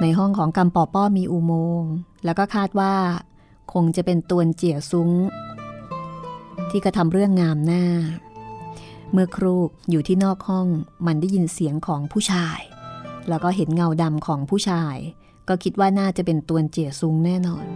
[0.00, 1.92] ในห้องของกำปอป้อมีอุโมงค์
[2.24, 2.94] แล้วก็คาดว่า
[3.72, 5.10] คงจะเป็นตัวเจียซุ้ง
[6.70, 7.84] ที่กระทำเรื่องงามหน้า
[9.12, 9.54] เมื่อครู
[9.90, 10.66] อยู่ที่นอกห้อง
[11.06, 12.58] มันได้ยินเสียงของผู้ชาย
[13.28, 14.96] แล้วก็เห็นเงาดำของผู้ชาย
[15.48, 17.66] ก็คิดว่าน่าจะเป็นตัวเจียซุ้งแน่นอน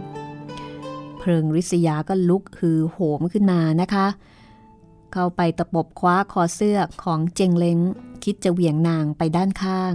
[1.19, 4.07] เพลิงริษยาก็ลุกฮือโหมขึ้นมานะคะ
[5.13, 7.79] เข้าไปตะปบคว้าคอเสื้อของเจงเล้ง
[8.23, 9.93] คิดจะเหวี่ยงนางไปด้านข้าง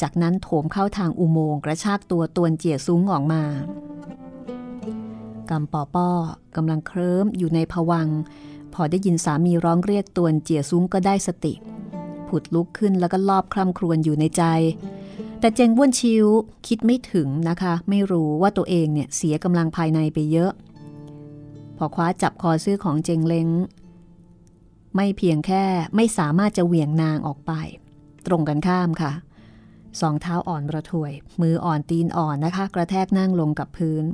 [0.00, 3.42] จากนั้นโถมเข้าทางอุโมงค์กระชากตัวตวนเจี๋ยซุ้งออกมา
[5.50, 6.10] กำปอป้อ
[6.56, 8.08] กำลังเคลิ้มอยู่ในผวัง
[8.74, 11.54] พอได้ยินสามีร้องเรียกตวนเจี๋ยซุ้งก็ได้สติ
[12.28, 14.42] ผุดลุกขึ้นแล้วก็ลอบคลำครวญอยู่ในใจ
[15.40, 16.26] แต่เจงบ้วนชิว
[16.66, 20.52] คิดไม่ถึงนะคะ ไม่รู้ว่าตัวเองเนี่ยเสียกำลังภายในไปเยอะ
[21.76, 23.48] พอคว้าจับคอซื้อของเจงเล้ง
[24.96, 25.64] ไม่เพียงแค่
[25.96, 27.52] ไม่สามารถจะเหวี่ยงนางออกไป
[28.26, 29.12] ตรงกันข้ามค่ะ
[30.00, 34.04] สองเท้าอ่อนระถวย มืออ่อนตีนอ่อนนะคะ กระแทกนั่งลงกับพื้น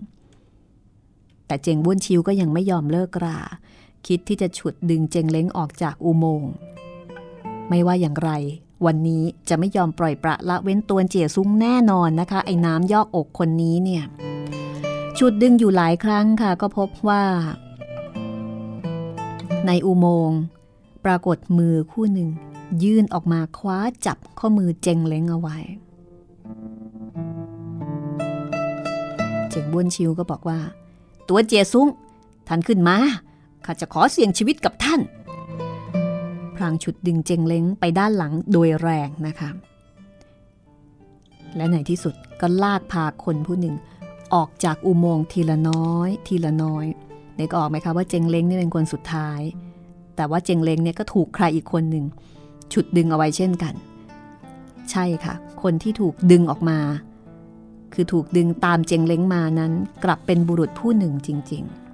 [1.47, 3.39] แต่เจงบ้วนชิวก็ยังไม่ยอมเลิกกรา
[4.07, 6.53] คิดที่จะฉุดดึงเจงเล้งออกจากอุโมงค์
[7.69, 8.31] ไม่ว่าอย่างไร
[8.87, 14.05] วันนี้จะไม่ยอมปล่อยประละเว้นตัวเจี๋ยซุ้งแน่นอนนะคะ ไอ้น้ำยอกอกคนนี้เนี่ย
[15.19, 17.23] ฉุดดึงอยู่หลายครั้งค่ะ ก็พบว่า
[19.67, 20.41] ในอุโมงค์
[21.05, 22.29] ปรากฏมือคู่หนึ่ง
[22.83, 25.59] ยื่นออกมาคว้าจับข้อมือเจงเล้งเอาไว้
[29.51, 30.59] เจงบ้วนชิวก็บอกว่า
[31.29, 31.89] ตัวเจียซุ้ง
[32.49, 32.97] ท่านขึ้นมา
[33.65, 35.01] ข้าจะขอเสี่ยงชีวิตกับท่าน
[36.57, 39.51] พลางฉุดดึงเจงเล้งไปด้านหลังโดยแรงนะคะ
[41.57, 43.75] และในที่สุดก็ลากพาคนผู้หนึ่ง
[44.35, 46.87] ออกจากอุโมงค์ทีละน้อย ทีละน้อย
[47.37, 49.41] เด็กออกไหมคะว่าเจงเล้งนี่เป็นคนสุดท้าย
[50.17, 52.05] แต่ว่าเจงเล้งเนี่ยก็ถูกใครอีกคนหนึ่ง
[52.73, 53.75] ฉุดดึงเอาไว้เช่นกัน
[54.91, 56.79] ใช่ค่ะ คนที่ถูกดึงออกมา
[57.95, 59.73] คือถูกดึงตามเจงเล้งมานั้น
[60.05, 61.91] กลับเป็นบุรุษผู้หนึ่งจริง ๆ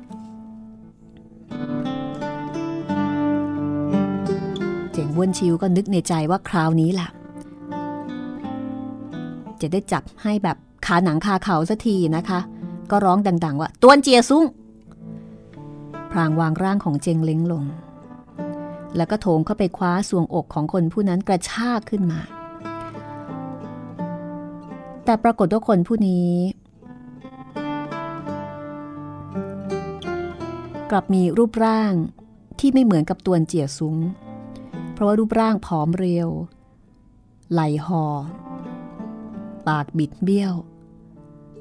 [4.93, 7.09] เจงบ้วนชิวก็นึกในใจว่าคราวนี้ล่ะ
[9.61, 12.41] จะได้จับให้แบบขาหนังคาเขาสักทีนะคะ
[12.91, 14.45] ก็ร้องดัง ๆ ว่าตวนเจียซุ้ง
[16.13, 17.65] พรางวางร่างของเจงเล้งลง
[18.97, 22.21] แล้วก็โถงเข้าไปคว้าสวงอกของคนผู้นั้นกระชากขึ้นมา
[25.05, 26.31] แต่ปรากฏว่าคนผู้นี้
[30.91, 31.93] กลับมีรูปร่าง
[32.61, 33.97] ที่ไม่เหมือนกับตัวเจียซุ้ง
[34.93, 36.29] เพราะว่ารูปร่างผอมเรียว
[37.53, 38.05] ไหลหอ
[39.69, 40.55] ปากบิดเบี้ยว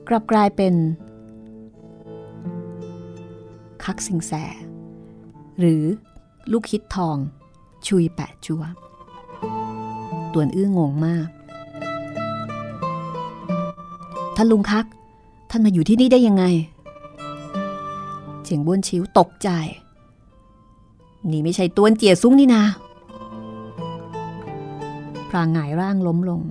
[0.08, 0.74] กลับกลายเป็น
[3.84, 4.32] คักสิงแส
[5.60, 5.84] หรือ
[6.52, 7.18] ลูกคิดทอง
[7.88, 8.64] ชุยแปะจัว
[10.34, 11.28] ตวนอื้องงมาก
[14.36, 14.86] ท่านลุงคัก
[15.50, 16.44] ท่านมาอยู่ที่นี่ได้ยังไง
[18.44, 19.50] เจียงบ้วนชิวตกใจ
[21.32, 22.64] นี่ไม่ใช่ตวนเจียซุ้งนี่นา
[25.30, 26.42] พรางหงายร่างล้มลง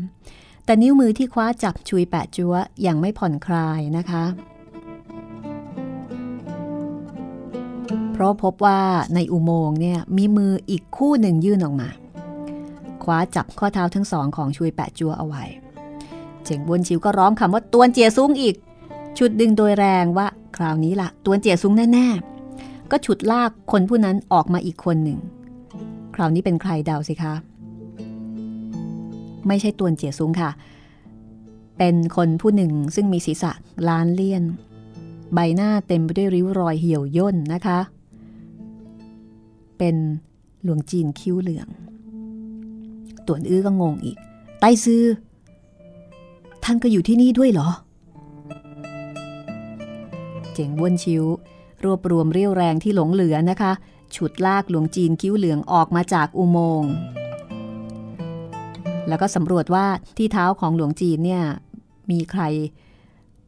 [0.65, 4.25] แต่นิ้วมือที่คว้าจับชุยแปะจัวอย่างไม่ผ่อนคลายนะคะ
[8.14, 8.81] เพราะพบว่า
[9.14, 11.88] ในอุโมงค์เนี่ยมีมืออีกคู่หนึ่งยื่นออกมา
[13.03, 15.44] คว้าจับข้อเท้าทั้งสองของชุยแปะจัวเอาไว้
[16.44, 18.57] เจ๋งบวนชิวก็ร้องคำว่าตวนเจียซุ้งอีก
[19.18, 25.18] ฉุดดึงโดยแรงว่าคราวนี้ละตวนเจียซุ้งแน่ๆ ก็ฉุดลากคนผู้นั้นออกมาอีกคนหนึ่ง
[26.14, 27.35] คราวนี้เป็นใครเดาสิคะ
[29.46, 30.50] ไม่ใช่ตวนเจียซุ้งค่ะ
[31.79, 33.53] เป็นคนผู้หนึ่งซึ่งมีศีรษะ
[33.88, 34.42] ล้านเลี่ยน
[35.35, 37.79] ใบหน้าเต็มไปด้วยริ้วรอยเหี่ยวย่นนะคะ
[39.79, 39.97] เป็น
[40.63, 41.69] หลวงจีนคิ้วเหลือง
[43.27, 44.19] ต่วนอื้อก็งงอีก
[44.61, 45.03] ไต้ซื้อ
[46.65, 47.69] ท่านก็อยู่ที่นี่ด้วยเหรอ
[50.55, 51.25] เจ๋งบ้วนชิว
[51.85, 53.73] รวบรวมเรี่ยวแรงที่หลงเหลือนะคะ
[54.15, 56.93] ฉุดลากหลวงจีนคิ้วเหลืองออกมาจากอุโมงค์
[59.09, 61.43] แล้วก็สำรวจว่าที่เท้าของหลวงจีนเนี่ย
[62.11, 62.43] มีใคร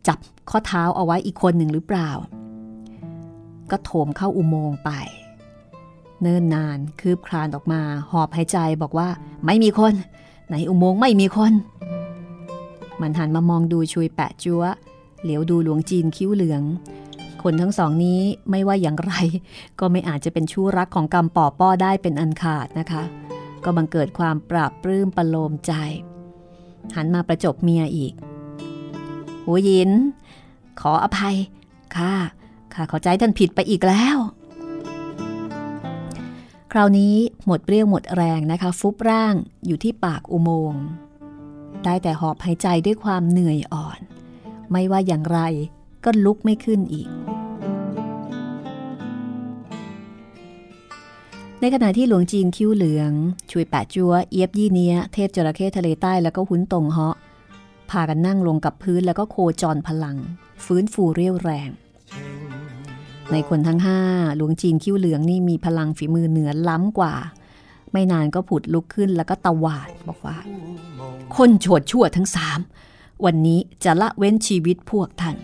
[0.08, 0.18] จับ
[0.50, 2.10] ข้อเท้าเอาไว้อีกคนหนึ่งหรือเปล่า
[3.70, 4.90] ก็โถมเข้าอุโมงค์ไป
[6.22, 9.08] เนิ่นนานคืบคลานออกมาหอบหายใจบอกว่า
[9.46, 9.94] ไม่มีคน
[10.50, 11.52] ในอุโมงค์ไม่มีคน
[13.00, 14.62] มันหันมามองดูชุยแปะจัว
[15.22, 16.62] เหลียวดูหลวงจีนคิ้วเหลือง
[17.42, 19.12] คนทั้งสองนี้ไม่ว่าอย่างไร
[19.80, 23.02] ก็ไม่อาจจะเป็นชู้รักของกำปอป้อได้เป็นอันขาดนะคะ
[23.64, 25.72] ก็บังเกิดความปราบปลื้มประโลมใจ
[26.96, 28.12] หันมาประจบเมียอีก
[29.44, 29.90] หูยิน
[30.80, 31.36] ขออภัย
[31.96, 32.14] ค่ะ
[32.74, 34.16] ค่ะเข้าใจท่านผิดไปอีกแล้ว
[36.72, 37.14] คราวนี้
[37.46, 39.34] หมดเปรี้ยวหมดแรงนะคะ ฟุบร่าง
[39.66, 40.84] อยู่ที่ปากอุโมงค์
[41.84, 44.00] ได้แต่หอบหายใจด้วยความเหนื่อยอ่อน
[44.70, 45.38] ไม่ว่าอย่างไร
[46.04, 47.08] ก็ลุกไม่ขึ้นอีก
[51.60, 53.12] ในขณะที่หลวงจีนคิ้วเหลือง
[53.50, 57.16] ช่วยแปะจัวเอียบยี่เนียเทพจระเข้ทะเลใต้แล้วก็หุนตรงเหาะ
[57.90, 60.16] พากันนั่งลงกับพื้นแล้วก็โคจรพลัง
[60.64, 61.70] ฟื้นฟูเรียวแรง
[63.32, 64.00] ในคนทั้งห้า
[64.36, 67.14] หลวงจีนคิ้วเหลืองนี่มีพลังฝีมือเหนือล้ำกว่า
[67.92, 70.36] ไม่นานก็ผุดลุกขึ้นแล้วก็ตวาดบอกว่า
[71.36, 72.60] คนโฉดชั่วทั้งสาม
[73.24, 75.36] วันนี้จะละเว้นชีวิตพวกท่าน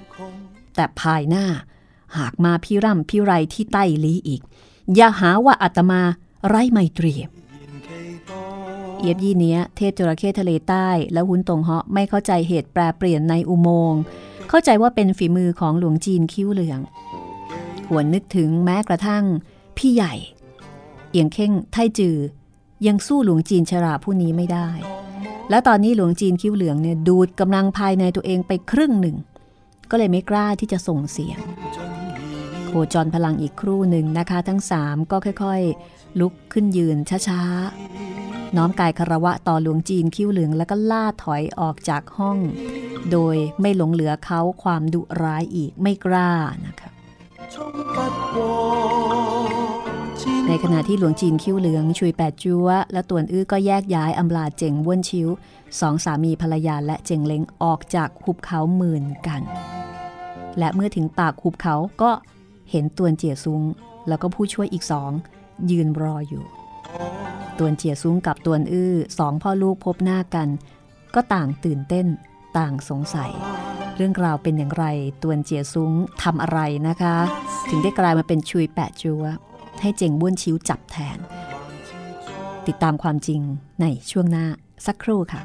[0.75, 1.47] แต่ภายหน้า
[2.19, 4.43] หากมาพิร่ำพิไรที่ใต้ลีอีก
[4.95, 6.03] อย่าหาว่าอาตมา
[6.47, 7.15] ไร้ไมตรี
[8.99, 14.01] เอียบยี่เนี้ย เทพจระเข้ทะเลใต้ และหุนตงเหาะไม่เข้าใจเหตุแปรเปลี่ยนในอุโมงค์
[14.49, 16.81] เข้าใจว่าเป็นฝีมือของหลวงจีนคิ้วเหลือง
[17.93, 19.25] หวนนึกถึงแม้กระทั่ง
[19.77, 20.15] พี่ใหญ่
[21.11, 22.17] เอียงเข่งไทจือ
[22.87, 24.69] ยังสู้หลวงจีนชราผู้นี้ไม่ได้
[25.51, 29.17] และตอนนี้หลวงจีนคิ้วเหลืองเนี่ยดูดกำลังภายในตัวเองไปครึ่งหนึ่ง
[29.91, 31.39] ก็เลยไม่กล้าที่จะส่งเสียง
[32.67, 36.97] โคจรพลังอีกครู่หนึ่งนะคะ ทั้งสามก็ค่อยๆ ลุกขึ้นยืน
[37.29, 42.39] ช้าๆ น้อมกายคารวะต่อหลวงจีนคิ้วเหลืองแล้วก็ล่าถอยออกจากห้อง
[43.13, 46.31] โดยไม่หลงเหลือเขาความดุร้ายอีกไม่กล้า
[46.67, 46.92] นะคะ
[50.49, 55.29] ในขณะที่หลวงจีนคิ้วเหลืองชุยแปดจัวและตวนอื้อก็แยกย้ายอำลาเจ๋งว้วนชิว
[55.81, 59.43] สองสามีภรรยาและเจงเล้งออกจากหุบเขาหมื่นกัน
[60.59, 62.11] และเมื่อถึงปากหุบเขาก็
[62.71, 63.63] เห็นตวนเจียซุง
[64.09, 65.11] แล้วก็ผู้ช่วยอีกสอง
[65.71, 66.45] ยืนรออยู่
[67.59, 70.49] ตวนเจียซุงกับตวนอื้อสองพ่อลูกพบหน้ากัน
[71.15, 72.07] ก็ต่างตื่นเต้น
[72.59, 73.31] ต่างสงสัย
[73.97, 74.85] เรื่องราวเป็นอย่างไร
[75.23, 77.17] ตวนเจียซุ้งทำอะไรนะคะ
[77.71, 79.25] ถึงได้กลายมาเป็นชุยแปะจัว
[79.81, 81.19] ให้เจงบ้วนชิวจับแทน
[82.67, 83.41] ติดตามความจริง
[83.81, 84.47] ในช่วงหน้า
[84.87, 85.43] สักครู่ค่ะ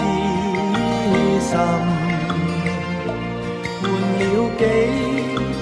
[0.00, 1.58] 痴心
[3.82, 3.84] 换
[4.18, 4.24] 了
[4.58, 4.62] 几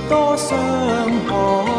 [0.09, 0.59] 多伤
[1.29, 1.78] 害。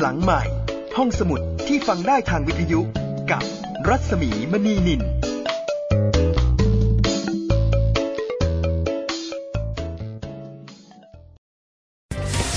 [0.00, 0.42] ห้องสมุดหลังใหม่
[0.96, 2.80] ห้องสมุดที่ฟังได้ทางวิทยุ
[3.30, 3.42] กับ
[3.88, 5.00] รัศมีมณีนิน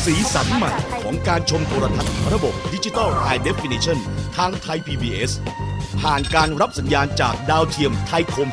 [0.03, 0.71] สีสันใหม่
[1.03, 3.97] ของการชมโทรทัศน์ระบบดิจิตอล High Definition
[4.37, 5.31] ทางไทย PBS
[6.01, 8.49] ผ่านการรับสัญญาณจากดาวเทียมไทยคม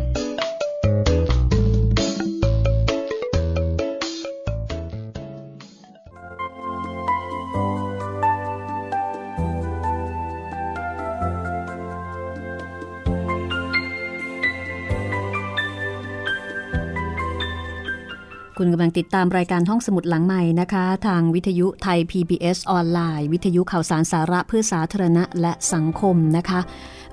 [18.70, 26.60] ณกำลังติดตามรายการห้องสมุดหลังใหม่นะคะ ทางวิทยุไทย PBS ออนไลน์ วิทยุข่าวสารสาระเพื่อสาธารณะและสังคมนะคะ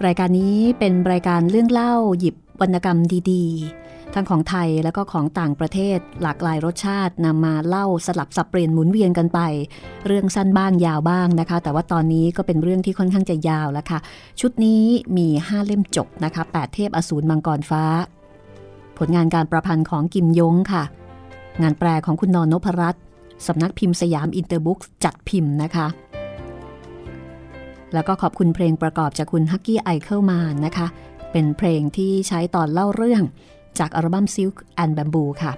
[0.05, 2.99] รายการนี้เป็นรายการเรื่องเล่าหยิบวรรณกรรม
[3.31, 9.39] ดีๆ ทั้งของไทยแล้วก็ของต่างประเทศหลากหลายรสชาตินำมาเล่าสลับสับเปลี่ยนหมุนเวียนกันไป
[10.05, 13.99] เรื่องสั้นบ้างยาวบ้างนะคะ แต่ว่าตอนนี้ก็เป็นเรื่องที่ค่อนข้างจะยาวแล้วค่ะ
[14.39, 14.83] ชุดนี้
[15.17, 17.83] มี 5 เล่มจบนะคะ8เทพอสูรมังกรฟ้า
[18.97, 20.83] ผลงานการประพันธ์ของกิมยงค่ะ
[21.61, 23.03] งานแปลของคุณนอนนพรัตน์
[23.47, 25.87] สำนักพิมพ์สยามอินเตอร์บุ๊กจัดพิมพ์นะคะ
[27.93, 30.87] แล้วก็ขอบคุณเพลงประกอบจากคุณฮัคกี้ไอเคิลมานน์นะคะ
[31.31, 33.23] เป็นเพลงที่ใช้ตอนเล่าเรื่อง
[33.79, 35.53] จากอัลบั้ม Silk and Bamboo ค่ะ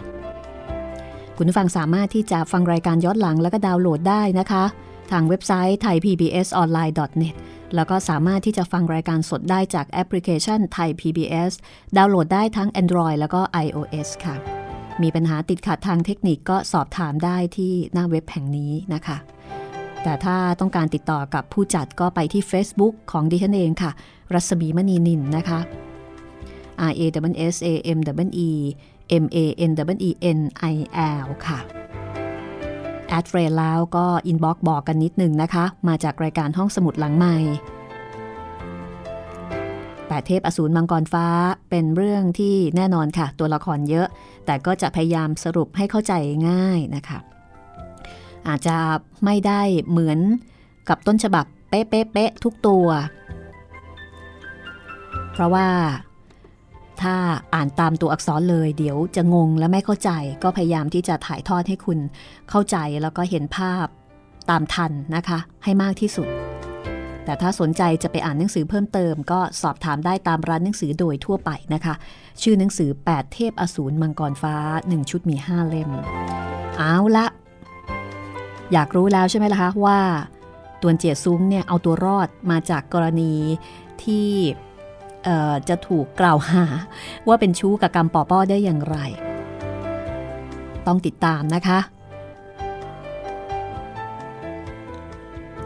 [1.37, 4.63] คุณผู้ฟังสามารถที่จะฟังรายการย้อนหลังแล้วก็ดาวน์โหลดได้นะคะ
[5.11, 7.35] ทางเว็บไซต์ thaipbsonline.net
[7.75, 11.51] แล้วก็สามารถที่จะฟังรายการสดได้จากแอปพลิเคชัน Thai PBS
[11.97, 14.35] ดาวน์โหลดได้ทั้ง Android แล้วก็ iOS ค่ะ
[15.01, 19.17] มีปัญหาติดขัดทางเทคนิคก็สอบถามได้ที่หน้าเว็บแห่งนี้นะคะ
[20.03, 23.91] แต่ถ้าต้องการติดต่อกับผู้จัดก็ไปที่ Facebook ของดิฉันเองค่ะ
[24.33, 25.59] รัศมีมณีนิลนะคะ
[26.89, 28.49] R A S A M E E
[29.23, 29.37] M A
[29.69, 30.39] N E E N
[30.73, 30.75] I
[31.23, 31.59] L ค่ะ
[33.07, 37.35] add friend แล้วก็ inbox บอกกันนิดนึงนะคะ มาจากรายการห้องสมุดหลังใหม่
[40.07, 41.27] แปดเทพอสูรมังกรฟ้า
[41.69, 44.07] เป็นเรื่องที่แน่นอนค่ะ ตัวละครเยอะ
[44.45, 46.13] แต่ก็จะพยายามสรุปให้เข้าใจ
[46.49, 47.19] ง่ายนะคะ
[48.47, 48.77] อาจจะ
[49.25, 50.19] ไม่ได้เหมือน
[50.89, 52.87] กับต้นฉบับเป๊ะๆๆทุกตัว
[55.31, 55.67] เพราะว่า
[57.01, 57.15] ถ้า
[57.53, 60.11] อ่านตามตัวอักษรเลย เดี๋ยวจะงงและไม่เข้าใจ
[60.43, 61.99] ก็พยายามที่จะถ่ายทอดให้คุณ
[62.49, 63.85] เข้าใจแล้วก็เห็นภาพ
[64.49, 66.27] ตามทันนะคะ ให้มากที่สุด
[67.25, 71.93] แต่ถ้าสนใจจะไปอ่านหนังสือเพิ่มเติม ก็สอบถามได้ตามร้านหนังสือโดยทั่วไปนะคะ
[72.41, 75.89] ชื่อหนังสือ 8 เทพอสูรมังกรฟ้า 1 ชุดมี 5 เล่ม
[76.77, 77.27] เอาละ
[78.73, 79.99] อยากรู้แล้วใช่ไหมล่ะคะว่า
[80.81, 83.33] ตวนเจียซุ้งเนี่ยเอาตัวรอดมาจากกรณี
[84.03, 84.29] ที่
[85.69, 86.65] จะถูกกล่าวหา
[87.27, 88.97] ว่าเป็นชู้กับกรรมปอป้อได้อย่างไร
[90.87, 91.79] ต้องติดตามนะคะ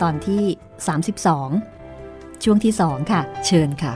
[0.01, 0.43] ตอนที่
[1.45, 3.93] 32 ช่วงที่ 2 ค่ะ เชิญค่ะ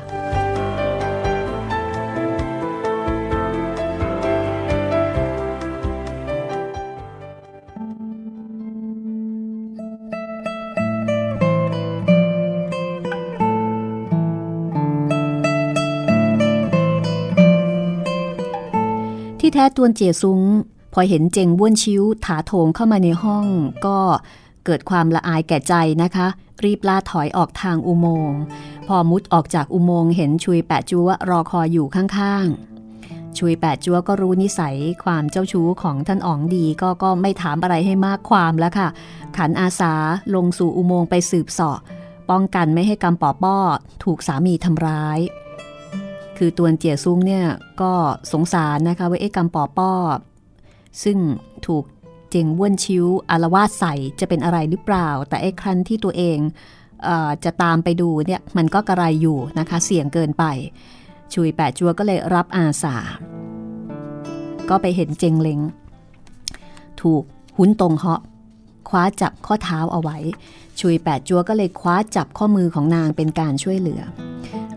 [19.50, 20.42] ที่แท้ตวนเจียซุง
[20.94, 23.46] พอเห็นเจงบ้วนชิ้ว ถาโถงเข้ามาในห้อง
[23.86, 23.98] ก็
[24.66, 26.28] เกิดความละอายแก่ใจนะคะ
[26.64, 28.40] รีบลาถอยออกทางอุโมงค์
[28.88, 38.88] พอมุดออกจากอุโมงค์เห็นชุยแปะจัวรอคอยอยู่ข้างๆ ชุยแปะจัวก็รู้นิสัยความเจ้าชู้ของท่านอ๋องดีก็ก็ไม่ถามอะไรให้มากความแล้วค่ะ
[39.38, 39.94] ขันอาสา
[40.36, 41.80] ลงสู่อุโมงค์ไปสืบสาะ
[42.30, 43.58] ป้องกันไม่ให้กำปอป้อ
[44.04, 45.20] ถูกสามีทำร้าย
[46.40, 47.46] คือตวนเจียซุ้งเนี่ย
[47.82, 47.92] ก็
[48.34, 49.92] สงสารนะคะว่าเอ๊ะกำปอป้อ
[51.04, 51.18] ซึ่ง
[51.68, 51.84] ถูก
[52.32, 56.38] เจงบ้วนชิวอารวาสใส่จะเป็นอะไรหรือเปล่า แต่ไอ้ครั้นที่ตัวเอง
[57.04, 57.10] เอ
[57.46, 60.44] จะตามไปดูเนี่ยมันก็กระไรอยู่นะคะ เสี่ยงเกินไป
[61.34, 62.96] ชุยแปะจัวก็เลยรับอาสา
[64.70, 65.60] ก็ไปเห็นเจงเลง
[67.02, 67.24] ถูก
[67.58, 68.22] หุ้นตรงเหาะ
[68.90, 70.18] คว้าจับข้อเท้าเอาไว้
[70.80, 74.02] ชุยแปดจัวก็เลยคว้าจับข้อมือของนางเป็นการช่วยเหลือ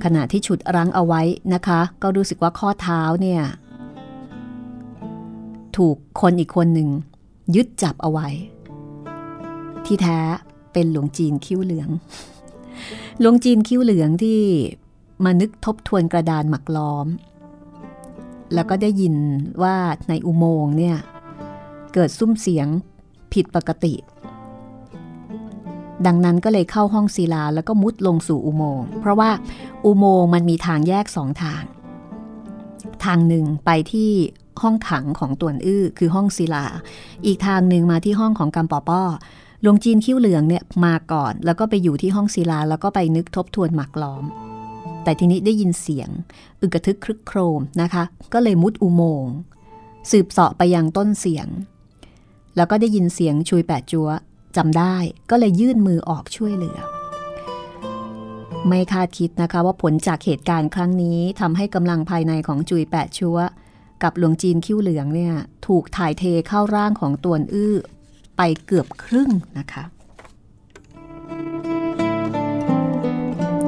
[0.05, 1.22] ขณะที่ฉุดรั้งเอาไว้
[1.55, 3.42] นะคะ ก็รู้สึกว่าข้อเท้าเนี่ย
[5.76, 6.88] ถูกคนอีกคนหนึ่ง
[7.55, 8.28] ยึดจับเอาไว้
[9.86, 10.18] ที่แท้
[10.72, 11.90] เป็นหลวงจีนคิ้วเหลือง
[13.20, 14.40] หลวงจีนคิ้วเหลืองที่
[15.24, 17.07] มานึกทบทวนกระดานหมักล้อม
[18.55, 19.14] แล้วก็ได้ยิน
[19.62, 19.76] ว่า
[20.09, 20.96] ในอุโมงค์เนี่ย
[21.94, 22.66] เกิดซุ้มเสียง
[23.32, 23.94] ผิดปกติ
[26.07, 29.30] ดังนั้นก็เลยเข้าห้องศิลาแล้วก็มุดลงสู่อุโมงค์เพราะว่า
[29.84, 31.62] อุโมงค์มันมีทางแยกสองทาง
[33.05, 34.11] ทางหนึ่งไปที่
[34.62, 36.64] ห้องขังของตวนอื้อคือห้องศิลา
[37.26, 39.03] อีกทางหนึ่งมาที่ห้องของกำปอป้อ
[39.62, 44.24] หลวงจีนคิ้วเหลืองเนี่ยมาก่อน แล้วก็ไปอยู่ที่ห้องศิลาแล้วก็ไปนึกทบทวนหมักล้อม
[45.05, 46.09] แต่ทีนี้ได้ยินเสียง
[46.61, 49.34] อึกระทึกครึกโครมนะคะ ก็เลยมุดอุโมงค์
[50.11, 51.49] สืบเสาะไปยังต้นเสียง
[52.57, 54.09] แล้วก็ได้ยินเสียงชุยแปดจัว
[54.57, 54.96] จำได้
[55.30, 56.78] ก็เลยยื่นมือออกช่วยเหลือ
[58.68, 63.38] ไม่คาดคิดนะคะว่าผลจากเหตุการณ์ครั้งนี้ทำให้กำลังภายในของจุยแปดชัว
[64.03, 65.34] กับหลวงจีนคิ้วเหลืองเนี่ย
[65.66, 67.74] ถูกถ่ายเทเข้าร่างของตวนอื้อ
[68.36, 69.84] ไปเกือบครึ่งนะคะ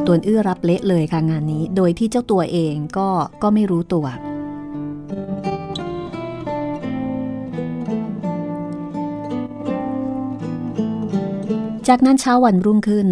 [0.07, 3.09] ตวนอื้อรับเละเลยค่ะงานนี้ โดยที่เจ้าตัวเองก็
[3.43, 4.07] ก็ไม่รู้ตัว
[11.89, 13.09] จากนั้นเช้าวันรุ่งขึ้น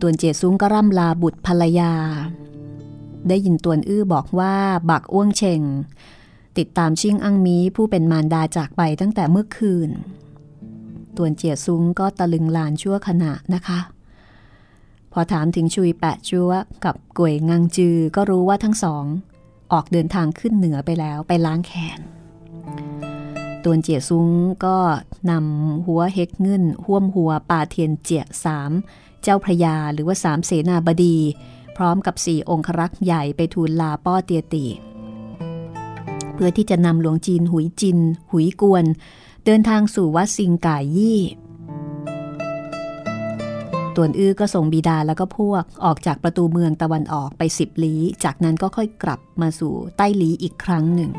[0.00, 1.92] ตวนเจซุ้งก็ร่ำลาบุตรภรรยา
[3.28, 4.54] ได้ยินตวนอื้อบอกว่า
[4.90, 5.62] บักอ้วงเชง
[6.58, 9.90] ติดตามชิงอังมีผู้เป็นมารดาจากไปตั้งแต่เมื่อคืน
[11.16, 13.80] ตวนเจียซุ้งก็ตะลึงลานชั่วขณะนะคะ
[15.12, 16.52] พอถามถึงชุยแปะจัว
[16.84, 19.04] กับกวยงังจือก็รู้ว่าทั้งสอง
[19.72, 22.00] ออกเดินทางขึ้นเหนือไปแล้วไปล้างแขน
[23.64, 24.28] ตวนเจียซุ้ง
[24.64, 24.76] ก็
[25.30, 28.72] นำหัวเฮกเงินห่วมหัวป่าเทียนเจียสาม
[29.22, 31.16] เจ้าพระยาหรือว่าสามเสนาบดี
[31.76, 34.64] พร้อมกับสี่องครักษ์ใหญ่ไปทูลลาป้อเตียตี
[36.34, 37.98] เพื่อที่จะนำหลวงจีนหุยจิน
[38.32, 38.84] หุยกวน
[39.44, 41.20] เดินทางสู่วัดซิงก่ายยี่
[43.96, 51.10] ตวนอื้อก็ส่งบิดาแล้วก็พวกออกจากประตูเมืองตะวันออกไปสิบลี้ จากนั้นก็ค่อยกลับมาสู่ใต้ลี้อีกครั้งหนึ่ง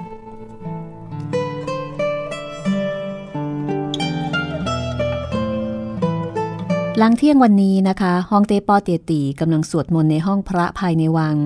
[7.02, 11.38] หลังเที่ยงวันนี้นะคะฮองเต้ปอเตียตีกำลังสวดมนต์ในห้องพระภายในวัง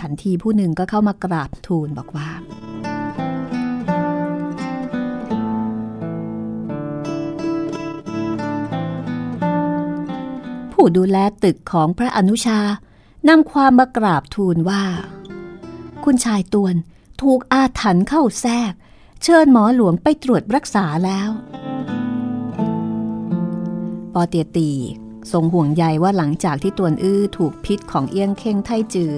[0.00, 2.28] ขันทีผู้หนึ่งก็เข้ามากราบทูลบอกว่า
[10.72, 12.60] ผู้ดูแลตึกของพระอนุชา
[13.28, 14.82] นำความมากราบทูลว่า
[16.04, 16.74] คุณชายตวน
[17.22, 18.72] ถูกอาถรรพ์เข้าแทรก
[19.22, 21.30] เชิญหมอหลวงไปตรวจรักษาแล้ว
[24.18, 24.70] ปอเตียตี
[25.32, 29.12] ทรงห่วงใยว่าหลังจากที่ตวนอื้อถูกพิษของเอี้ยงเข่งไทจือ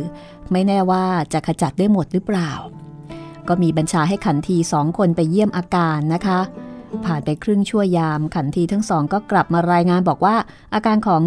[0.52, 2.50] ไม่แน่ว่าจะขจัดได้หมดหรือเปล่า
[3.48, 6.40] ก็มีบัญชาให้ขันทีสองคนไปเยี่ยมอาการนะคะ
[7.04, 10.36] ผ่านไปครึ่งชั่วยามขันทีทั้งสองก็กลับมารายงานบอกว่า
[10.74, 11.22] อาการของ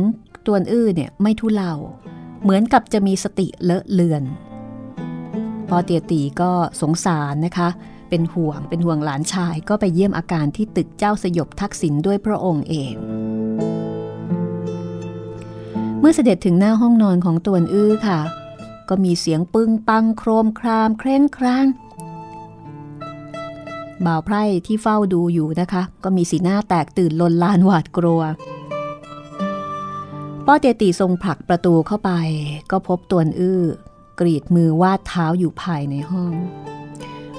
[0.45, 1.73] ตวนอื้อเนี่ยไม่ทุเลา
[2.43, 4.23] เหมือนกับจะมีสติเลอะเลือน
[5.69, 6.51] ปอเตียตีก็
[6.81, 7.69] สงสารนะคะ
[8.09, 12.93] เป็นห่วงเป็นห่วงหลานชายก็ไปเยี่ยมอาการที่ตึกเจ้าสยบทักษิณด้วยพระองค์เอง
[16.03, 18.19] เมื่อเสด็จถึงหน้าห้องนอนของตวนอื้อค่ะ
[18.89, 21.65] ก็มีเสียงปึ้งปังโครมครามเคร่งคราง
[24.05, 28.21] บ่าวไพร่ที่เฝ้าดูอยู่นะคะ ก็มีสีหน้าแตกตื่นลนลานหวาดกลัว
[30.45, 32.11] ป้อเตตีทรงผลักประตูเข้าไป
[32.71, 33.61] ก็พบตวนอื้อ
[34.19, 36.31] กรีดมือวาดเท้าอยู่ภายในห้อง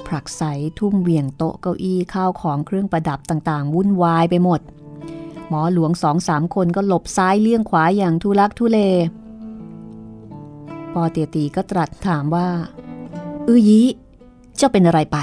[0.07, 0.43] ผลักใส
[0.79, 4.61] ทุ่มเวียงโต๊ะเก้าอี้ข้าวของเครื่องประดับต่างๆ วุ่นวายไปหมด
[5.49, 8.79] หมอหลวงสองสามคนก็หลบซ้ายเลี่ยงขวาอย่างทุลักทุเล
[10.93, 12.47] ปอเตียตีก็ตรัสถามว่า
[13.47, 13.81] อื้อยี
[14.57, 15.17] เจ้าเป็นอะไรไป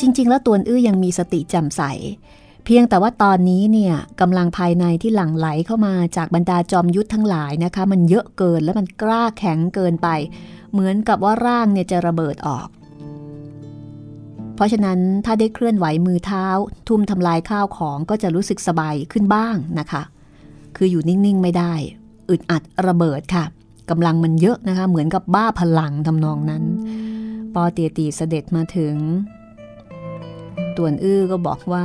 [0.00, 1.82] จริง ๆ แล้วตัวอื้อยังมีสติแจ่มใส
[2.64, 10.08] เพียงแต่ว่าตอนนี้เนี่ยกำลังภายในที่หลั่งไหลเข้ามาจากบรรดาจอมยุทธทั้งหลายนะคะ มันเยอะเกินแล้วมันกล้าแข็งเกินไป
[10.72, 12.68] เหมือนกับว่าร่างเนี่ยจะระเบิดออก
[14.58, 16.46] เพราะฉะนั้นถ้าได้เคลื่อนไหวมือเท้า
[16.88, 20.02] ทุ่มทำลายข้าวของก็จะรู้สึกสบายขึ้นบ้างนะคะ
[20.76, 21.72] คืออยู่นิ่งๆไม่ได้
[22.30, 23.44] อึดอัดระเบิดค่ะ
[23.90, 26.64] กำลังมันเยอะนะคะ เหมือนกับบ้าพลังทำนองนั้น
[27.54, 28.94] ปอเตียตีเสด็จมาถึง
[30.76, 31.84] ต่วนอื้อก็บอกว่า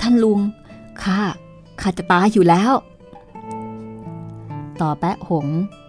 [0.00, 0.38] ท่านลุง
[1.02, 1.20] ข้า
[1.80, 2.72] ข้าจะตายอยู่แล้ว
[4.80, 5.46] ต่อแปะหง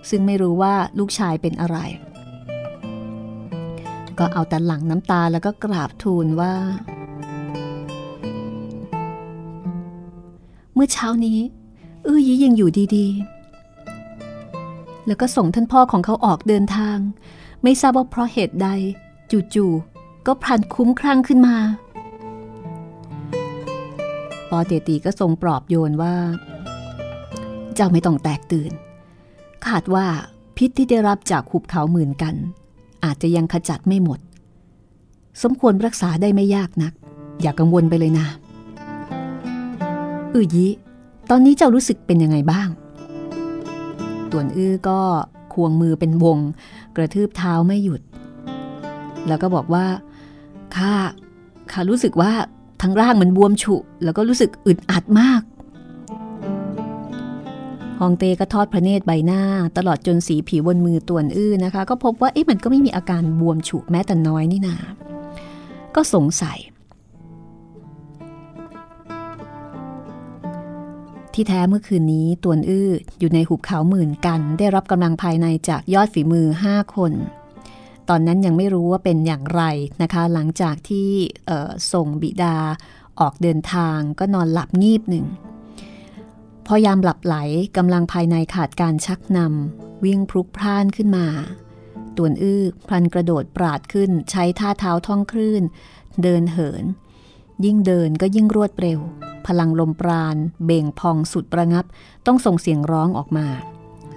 [0.09, 1.77] ซึ่งไม่รู้ว่าลูกชายเป็นอะไร
[4.20, 6.53] ก็เอาแต่หลังน้ำตาแล้วก็กราบทูลว่า
[10.74, 11.39] เมื่อเช้านี้
[12.05, 16.97] อื้อยียังอยู่ดีๆ แล้วก็ส่งท่านพ่อของเขาออกเดินทาง
[17.64, 18.68] ไม่ทราบว่าเพราะเหตุใด
[19.53, 21.57] จู่ๆก็พลันคุ้มครั่งขึ้นมา
[24.49, 26.16] ปอเตตีก็ทรงปลอบโยนว่า
[27.76, 28.72] เจ้าไม่ต้องแตกตื่น
[29.68, 30.05] ขาดว่า
[30.57, 32.36] พิษที่ได้รับจากหุบเขาหมื่นกัน
[33.06, 34.20] อาจจะยังขจัดไม่หมด
[35.43, 36.93] สมควรรักษาได้ไม่ยากนัก
[37.41, 38.28] อย่ากกังวลไปเลยนะ
[40.34, 40.66] อือยี
[41.30, 42.70] ตอนนี้เจ้ารู้สึกเป็นยังไงบ้าง
[44.32, 44.99] ต่วนอื้อก็
[45.54, 46.38] ควงมือเป็นวง
[46.95, 48.02] กระทืบเท้าไม่หยุด
[49.28, 49.86] แล้วก็บอกว่า
[50.76, 50.93] ข้า
[51.72, 52.32] ข้ารู้สึกว่า
[52.82, 55.41] ทั้งร่างมันบวมฉุแล้วก็รู้สึกอึดอัดมาก
[58.02, 59.41] ฮองเต้ก็ทอดพระเนตรใบหน้า
[59.78, 64.76] ตลอดจนสีผิวบนมือต่วนอื้อนะคะ ก็พบว่าเอ๊ะมันก็ไม่มีอาการบวมฉุแม้แต่น้อยนี่นา
[65.95, 66.60] ก็สงสัย
[71.34, 72.89] ที่แท้เมื่อคืนนี้ตวนอื้อ
[73.20, 77.14] อยู่ในหุบเขาหมื่นกัน ได้รับกำลังภายในจากยอดฝีมือห้าคน
[78.10, 79.64] ตอนนั้นยังไม่รู้ว่าเป็นอย่างไร
[80.02, 81.08] นะคะ หลังจากที่
[81.93, 82.56] ส่งบิดา
[83.20, 85.26] ออกเดินทางก็นอนหลับงีบหนึ่ง
[86.74, 87.36] อยามหลับไหล
[87.78, 91.28] กำลังภายในขาดการชักนำวิ่งพลุกพล่านขึ้นมา
[92.17, 95.63] ตวนอื้อพลันกระโดดปราดขึ้นใช้ท่าเท้าท่องคลื่น
[96.24, 96.84] เดินเหิน
[97.65, 98.99] ยิ่งเดินก็ยิ่งรวดเร็ว
[99.47, 101.86] พลังลมปราณ เบ่งพองสุดประงับ
[102.26, 103.47] ต้องส่งเสียงร้องออกมา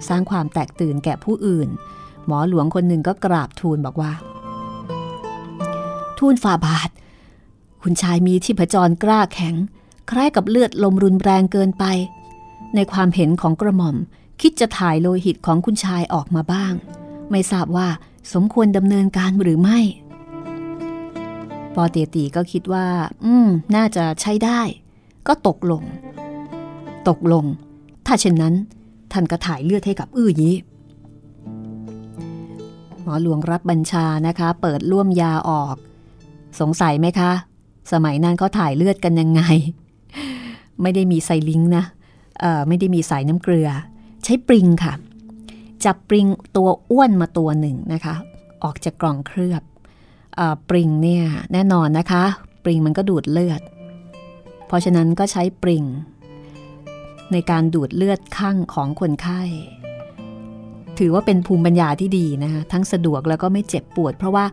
[0.07, 1.69] สร้างความแตกตื่นแก่ผู้อื่น
[2.25, 4.13] หมอหลวงคนหนึ่งก็กราบทูลบอกว่า
[6.19, 6.89] ทูลฝ่าบาท
[7.81, 9.55] คุณชายมีที่ผจรกล้าแข็ง
[10.11, 11.85] คล้ายกับเลือดลมรุนแรงเกินไป
[12.75, 13.95] ในความเห็นของกระหม่อม
[14.41, 16.73] คิดจะถ่ายโลหิตของคุณชายออกมาบ้าง
[17.31, 17.87] ไม่ทราบว่า
[18.33, 19.79] สมควรดำเนินการหรือไม่
[21.75, 22.87] ปอเตียตีก็คิดว่า
[23.25, 24.61] อืม น่าจะใช้ได้
[25.27, 25.83] ก็ตกลง
[27.09, 27.45] ตกลง
[28.05, 28.53] ถ้าเช่นนั้น
[29.11, 30.55] ท่านก็ถ่ายเลือดให้กับอื้อยี้
[33.01, 35.75] หมอหลวงรับบัญชานะคะ เปิดล่วมยาออก
[36.59, 37.31] สงสัยไหมคะ
[37.91, 39.41] สมัยนั้นเขาถ่ายเลือดกันยังไง
[40.81, 41.83] ไม่ได้มีไซลิงนะ
[42.67, 43.69] ไม่ได้มีสายน้ำเกลือ
[44.23, 44.93] ใช้ปริงค่ะ
[45.85, 46.25] จับปริง
[46.55, 48.15] ตัวอ้วนมาตัวหนึ่งนะคะ
[48.63, 49.63] ออกจากกล่องเคลือบ
[50.39, 51.23] อปริงเนี่ย
[51.53, 52.23] แน่นอนนะคะ
[52.63, 53.61] ปริงมันก็ดูดเลือด
[54.67, 55.83] เพราะฉะนั้นก็ใช้ปริง
[57.31, 59.41] ในการดูดเลือดข้างของคนไข้
[60.99, 64.45] ถือว่าเป็นภูมิปัญญาที่ดีนะคะทั้งสะดวกแล้วก็ไม่เจ็บปวด เพราะว่า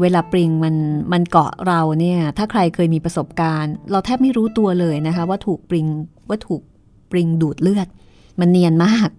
[0.00, 0.76] เวลาปริงมัน
[1.12, 5.86] มันเกาะเราเนี่ย ถ้าใครเคยมีประสบการณ์ เราแทบไม่รู้ตัวเลยนะคะ ว่าถูกปริง
[6.28, 6.62] ว่าถูก
[7.10, 7.88] ปริงดูดเลือด
[8.40, 9.10] มันเนียนมาก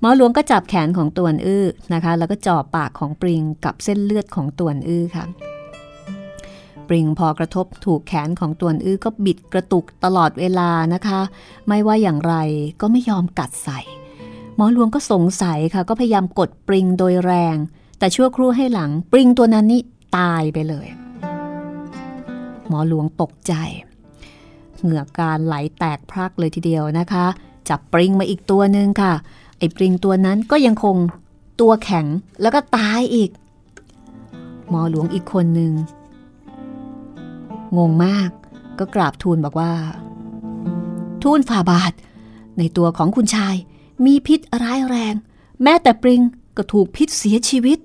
[0.00, 5.24] หมอหลวงก็จับแขนของตวนอื้อนะคะ แล้วก็จ่อปากของปริงกับเส้นเลือดของตวนอื้อค่ะ
[6.88, 11.20] ปริงพอกระทบถูกแขนของตวนอื้อก็บิดกระตุกตลอดเวลานะคะ
[11.68, 12.34] ไม่ว่าอย่างไร
[12.80, 13.80] ก็ไม่ยอมกัดใส่
[14.56, 17.56] หมอหลวงก็สงสัยค่ะ ก็พยายามกดปริงโดยแรง
[17.98, 19.82] แต่ชั่วครู่ให้หลัง ปริงตัวนั้นนี่
[20.16, 20.86] ตายไปเลย
[22.68, 23.54] หมอหลวงตกใจ
[24.82, 27.26] เหงื่อการไหลแตกพรักเลยทีเดียวนะคะ
[27.68, 29.12] จับปริงมาอีกตัวหนึ่งค่ะ
[29.58, 30.96] ไอ้ปริงตัวนั้นก็ยังคง
[31.60, 32.06] ตัวแข็ง
[32.40, 33.30] แล้วก็ตายอีก
[34.68, 35.72] หมอหลวงอีกคนหนึ่ง
[37.76, 38.30] งงมาก
[38.78, 39.72] ก็กราบทูลบอกว่า
[41.22, 41.92] ทูลฝ่าบาท
[42.58, 43.56] ในตัวของคุณชาย
[44.04, 45.14] มีพิษร้ายแรง
[45.62, 46.22] แม้แต่ปริง
[46.56, 47.78] ก็ถูกพิษเสียชีวิต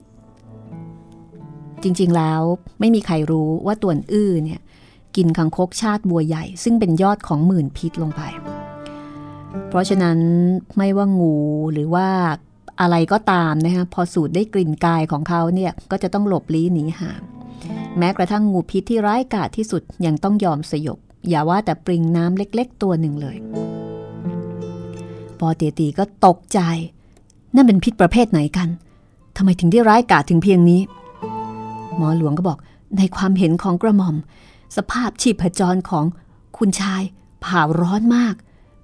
[1.83, 2.41] จริงๆแล้ว
[2.79, 4.61] ไม่มีใครรู้ว่าตัวอื้อเนี่ย
[5.15, 8.21] กินคังคกชาติบัวใหญ่ ซึ่งเป็นยอดของหมื่นพิษลงไป
[9.69, 10.17] เพราะฉะนั้น
[10.77, 11.35] ไม่ว่างู
[11.73, 12.07] หรือว่า
[12.81, 17.21] อะไรก็ตามนะคะพอสูดได้กลิ่นกายของเขาเนี่ยก็จะต้องหลบลี้หนีห่าง
[17.97, 20.99] แม้กระทั่งงูพิษที่ร้ายกาจที่สุดยังต้องยอมสยบ
[21.29, 23.37] อย่าว่าแต่ปริงน้ำเล็ก ๆ ตัวหนึ่งเลย
[25.39, 26.59] ปอเตียตีก็ตกใจ
[27.55, 28.69] นั่นเป็นพิษประเภทไหนกัน
[29.37, 30.81] ทำไมถึงได้ร้ายกาจถึงเพียงนี้
[31.97, 32.59] หมอหลวงก็บอก
[32.97, 34.15] ในความเห็นของกระหม่อม
[34.77, 36.05] สภาพชีพจรของ
[36.57, 37.03] คุณชาย
[37.43, 38.35] ผ่าร้อนมาก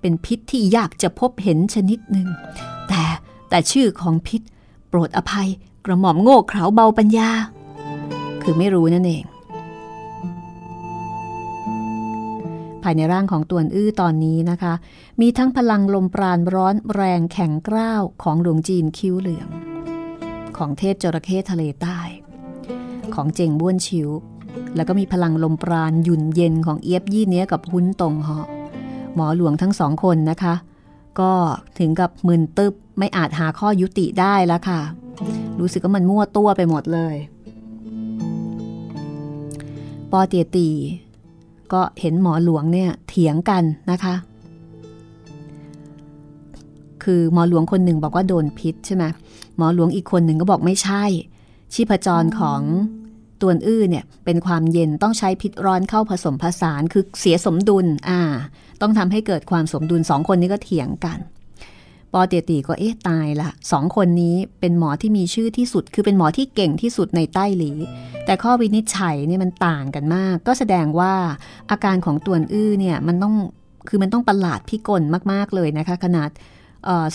[0.01, 2.27] เป็นพิษที่ยากจะพบเห็นชนิดหนึ่ง
[2.89, 3.03] แต่
[3.49, 4.41] แต่ชื่อของพิษ
[4.89, 5.49] โปรดอภัย
[5.85, 7.29] กระหม่อมโง่เขลาเบาปัญญา
[8.41, 9.23] คือไม่รู้นั่นเอง
[12.83, 14.73] ภายในร่างของตัวอื้อตอนนี้นะคะ
[15.21, 19.47] มีทั้งพลังลมปราณร้อนแรงแข็งกร้าวของหลวงจีนคิ้วเหลือง
[20.57, 21.99] ของเทพจระเข้ทะเลใต้
[23.15, 24.09] ของเจงบ้วนชิว
[24.75, 28.47] แล้วก็มีพลังลมปราณหยุ่นเย็นของเอียบยี่เนี้ยกับหุ้นตรงเหาะ
[29.15, 30.53] หมอหลวงทั้งสองคนนะคะ
[31.19, 31.31] ก็
[31.79, 34.79] ถึงกับมึนตึบไม่อาจหาข้อยุติได้แล้วค่ะ
[35.59, 37.15] รู้สึกว่ามันมั่วตัวไปหมดเลย
[40.11, 40.69] ปอเตียตี
[41.73, 44.15] ก็เห็นหมอหลวงเนี่ยเถียงกันนะคะ
[47.03, 49.03] คือหมอหลวงคนหนึ่งบอกว่าโดนพิษใช่ไหม
[49.57, 51.03] หมอหลวงอีกคนหนึ่งก็บอกไม่ใช่
[51.73, 52.61] ชีพจรของ
[53.41, 58.19] ตัวอื้อเนี่ยเป็นความเย็นต้องใช้พิษร้อนเข้าผสมผสานคือเสียสมดุลอ่า
[58.81, 61.19] ต้องทำให้เกิดความสมดุลสองคนนี้ก็เถียงกัน
[62.13, 67.71] ปอเตียตีก็เอ๊ะตายละสองคนนี้เป็นหมอที่มีชื่อที่สุด คือเป็นหมอที่เก่งที่สุดในใต้หลี
[68.25, 71.13] แต่ข้อวินิจฉัยเนี่ยมันต่างกันมาก ก็แสดงว่า
[71.71, 73.35] อาการของตัวอื้อเนี่ยมันต้อง
[73.89, 75.01] คือมันต้องประหลาดพิกล
[75.31, 76.29] มากๆเลยนะคะ ขนาด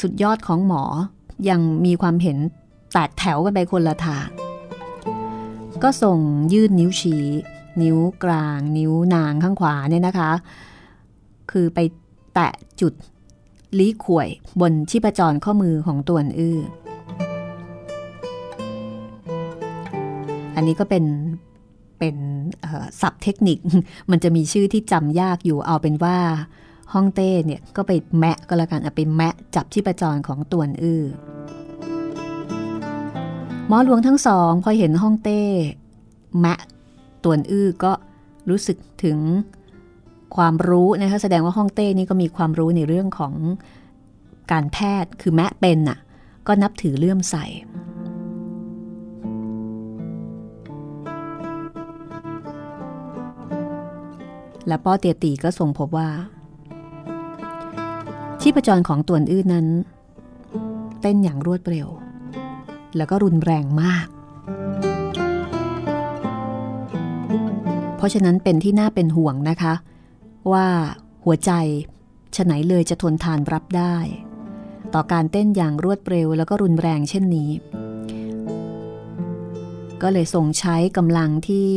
[0.02, 0.82] สุดยอดของหมอ
[1.48, 2.38] ยังมีความเห็น
[2.92, 4.28] แตกแถวกันไปคนละทาง
[5.82, 6.18] ก็ส่ง
[6.52, 7.24] ยื่นนิ้วชี้
[7.82, 10.32] นิ้วกลาง นิ้วนางข้างขวาเนี่ยนะคะ
[11.50, 11.78] คือไป
[12.34, 12.92] แตะจุด
[13.78, 14.28] ลี้ข่วย
[14.60, 16.58] บนชีพจรข้อมือของตัวอื้อ
[20.56, 21.04] อันนี้ก็เป็น
[21.98, 22.16] เป็น
[23.00, 23.58] ศัพท์เทคนิค
[24.10, 26.18] มันจะมีชื่อที่จำยากอยู่เอาเป็นว่า
[26.92, 31.02] ห้องเต้เนี่ยก็ไปแมะก็แล้วกันเอาไปแมะจับชีพจรของตัวอื้อ
[33.70, 35.42] หมอหลวงทั้งสองพอเห็นห้องเต้
[36.38, 36.58] แมะ
[37.24, 37.92] ตัวอื้อก็
[38.50, 39.18] รู้สึกถึง
[40.36, 43.34] ความรู้นะคะแสดงว่าห้องเต้นี่ก็มีความรู้ในเรื่องของ
[44.52, 45.98] การแพทย์คือแมะเป็นน่ะ
[46.46, 47.36] ก็นับถือเลื่อมใส
[54.66, 56.08] และป้อเตียตีก็ส่งพบว่า
[58.40, 59.66] ชีพจรของตัวอื้อนั้น
[61.00, 61.88] เต้นอย่างรวดเร็ว
[62.96, 64.06] แล้วก็รุนแรงมาก
[67.96, 69.74] เพราะฉะนั้นเป็นที่น่าเป็นห่วงนะคะ
[70.52, 70.66] ว่า
[71.24, 71.52] หัวใจ
[72.36, 73.96] ฉไหนเลยจะทนทานรับได้
[74.94, 77.50] ต่อการเต้นอย่างรวดเร็วแล้วก็รุนแรงเช่นนี้
[80.02, 81.70] ก็เลยส่งใช้กำลังที่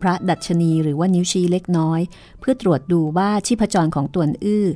[0.00, 2.00] พระดัชนีหรือว่านิ้วชี้เล็กน้อย
[2.40, 4.66] เพื่อตรวจดูว่าชีพจรของตัวอื้อ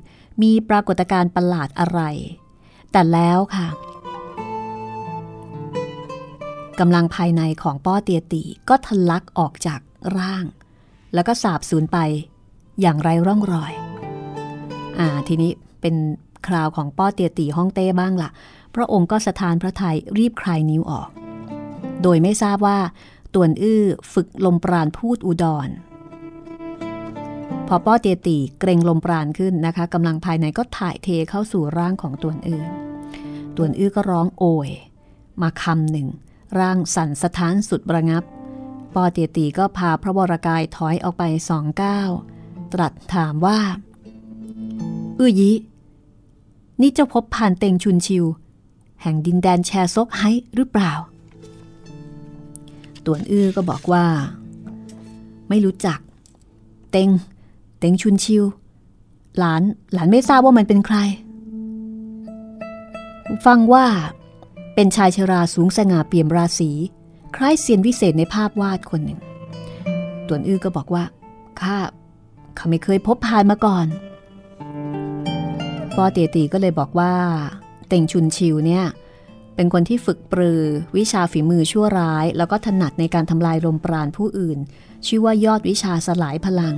[0.43, 2.01] มีปรากฏการณ์ประหลาดอะไร
[2.93, 3.69] แต่แล้วค่ะ
[6.81, 9.81] กำลังภายในของป้อเตียตีก็ทะลักออกจาก
[10.19, 10.45] ร่าง
[11.15, 11.99] แล้วก็สาบสูญไป
[12.81, 13.73] อย่างไรร่องรอย
[14.99, 15.51] อ่าทีนี้
[15.81, 15.95] เป็น
[16.47, 18.31] คราวของป้อเตียตีห้องเต้บ้างละ่ะ
[18.75, 21.09] พระองค์ก็สถานพระไทยรีบคลายนิ้วออก
[22.03, 22.79] โดยไม่ทราบว่า
[23.35, 25.69] ตวนอื้อฝึกลมปราณพูดอุดร
[27.69, 32.65] พอป้อเตียตีเกรงลมปราณขึ้นนะคะกำลังภายในก็ถ่ายเทเข้าสู่ร่างของตวนอื้อ
[33.57, 34.69] ตวนอื้อก็ร้องโอย
[35.43, 36.09] มาคำหนึ่ง
[36.59, 38.25] ร่างสั่นสะท้านสุดระงับ
[38.95, 42.11] ปอเตียตีก็พาพระวรากายถอยออกไปสองก้าว
[42.73, 43.61] ตรัสถามว่า
[45.19, 45.51] อื้อยี
[46.81, 48.25] นี่เจ้าพบผ่านเตงชุนชิว
[49.03, 50.23] แห่งดินแดนแชซกไฮ
[50.55, 50.93] หรือเปล่า
[53.05, 54.05] ต่วนอื้อก็บอกว่า
[55.49, 55.99] ไม่รู้จัก
[56.91, 57.11] เตง
[57.79, 58.45] เตงชุนชิว
[59.39, 60.97] หลานหลานไม่ทราบว่ามันเป็นใคร
[63.47, 63.87] ฟังว่า
[64.83, 66.71] เป็นชายชราสูงสง่าเปี่ยมราศี
[67.37, 69.21] คล้ายเซียนวิเศษในภาพวาดคนหนึ่ง
[70.29, 71.05] ตวนอื้อก็บอกว่า
[71.61, 71.77] ข้า
[72.57, 73.87] เขาไม่เคยพบพานมาก่อน
[75.97, 77.13] ปอเตียตีก็เลยบอกว่า
[77.89, 78.85] เต่งชุนชิวเนี่ย
[79.57, 80.63] เป็นคนที่ฝึกปรือ
[80.97, 84.59] วิชาฝีมือชั่วร้าย แล้วก็ถนัดในการทำลายลมปราณผู้อื่น
[85.07, 86.77] ชื่อว่ายอดวิชาสลายพลัง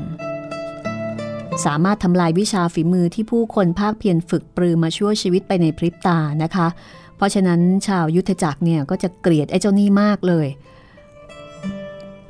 [1.65, 6.69] สามารถทำลายวิชาฝีมือที่ผู้คนภาคเพียรฝึกปรือมาชั่วชีวิตไปในพริบตานะคะ
[7.23, 10.47] ราะฉะนั้นชาวยุทธจักรเนี่ยก็จะเกลียดไอ้เจ้านี่มากเลย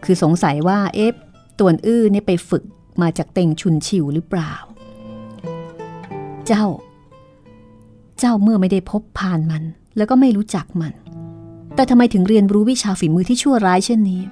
[0.05, 1.15] คือสงสัยว่าเอฟ
[1.59, 2.65] ตวนอื้อเนี่ยไปฝึก
[3.03, 4.53] มาจากเต็งชุนชิวหรือเปล่า
[6.47, 6.65] เจ้า
[8.19, 9.63] เจ้าเมื่อไม่ได้พบผ่านมัน
[9.97, 10.93] แล้วก็ไม่รู้จักมัน
[11.75, 14.23] แต่ทำไมถึงเรียนรู้วิชาฝีมือที่ชั่วร้ายเช่นนี้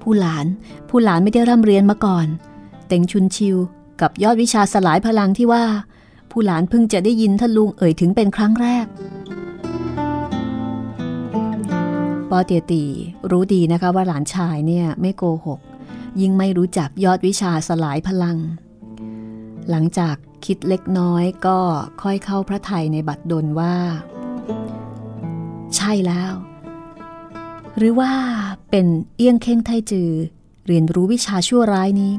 [0.00, 0.46] ผู้หลาน
[0.88, 2.26] ผู้หลานไม่ได้ร่ำเรียนมาก่อน
[2.88, 3.56] เต็งชุนชิว
[4.00, 5.64] กับยอดวิชาสลายพลังที่ว่า
[6.32, 8.86] ผู้หลานเพิ่งจะได้ยินท่านลุงเอ่ยถึงเป็นครั้งแรก
[12.30, 12.84] ปอเตียตี
[13.30, 15.60] รู้ดีนะคะว่าหลานชายเนี่ยไม่โกหก
[16.20, 18.36] ยิ่งไม่รู้จักยอดวิชาสลายพลัง
[19.70, 21.58] หลังจากคิดเล็กน้อยก็
[22.02, 23.74] ค่อยเข้าพระไทยในบัดดลว่า
[25.76, 26.32] ใช่แล้ว
[27.78, 28.12] หรือว่า
[28.70, 30.10] เป็นเอี้ยงเข่งไทจือ
[30.66, 32.12] เรียนรู้วิชาชั่วร้ายนี้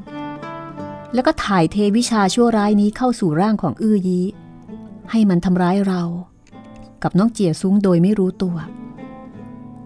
[1.13, 4.21] แล้วก็ถ่ายเทวิชาชั่วร้ายนี้เข้าสู่ร่างของอื้อยี
[5.11, 6.01] ให้มันทำร้ายเรา
[7.03, 8.55] กับน้องเจียซุ้งโดยไม่รู้ตัว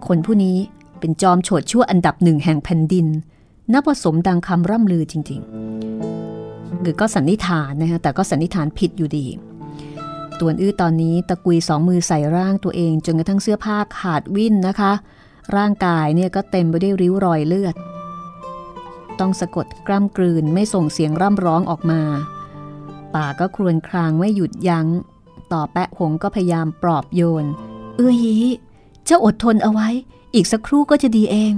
[0.06, 0.58] คนผู้นี้
[1.00, 3.06] เป็นจอมโฉดชั่วอันดับหนึ่งแห่งแผ่นดิน
[3.72, 9.26] นับว่าสมดังคำร่ำลือจริงๆหรือก็สันนิษฐานนะฮะแต่ก็สันนิษฐานผิดอยู่ดี
[10.40, 14.92] ตัวอื้อตอนนี้ตะกุยสองมือใส่ร่างตัวเองจนกระทั่งเสื้อผ้าขาดวิ่นนะคะ
[15.56, 17.74] ร่างกายเนี่ยก็เต็มไปด้วยริ้วรอยเลือด
[19.20, 22.00] ต้องสะกดกล้ำกลืนไม่ส่งเสียงร่ำร้องออกมา
[23.14, 24.86] ป่าก็ครวญครางไม่หยุดยัง้ง
[25.52, 27.44] ต่อแปะหงก็พยายามปลอบโยน
[27.96, 28.20] เอ้ย
[29.04, 29.88] เจ้าอดทนเอาไว้
[30.34, 31.52] อีกสักครู่ก็จะดีเอง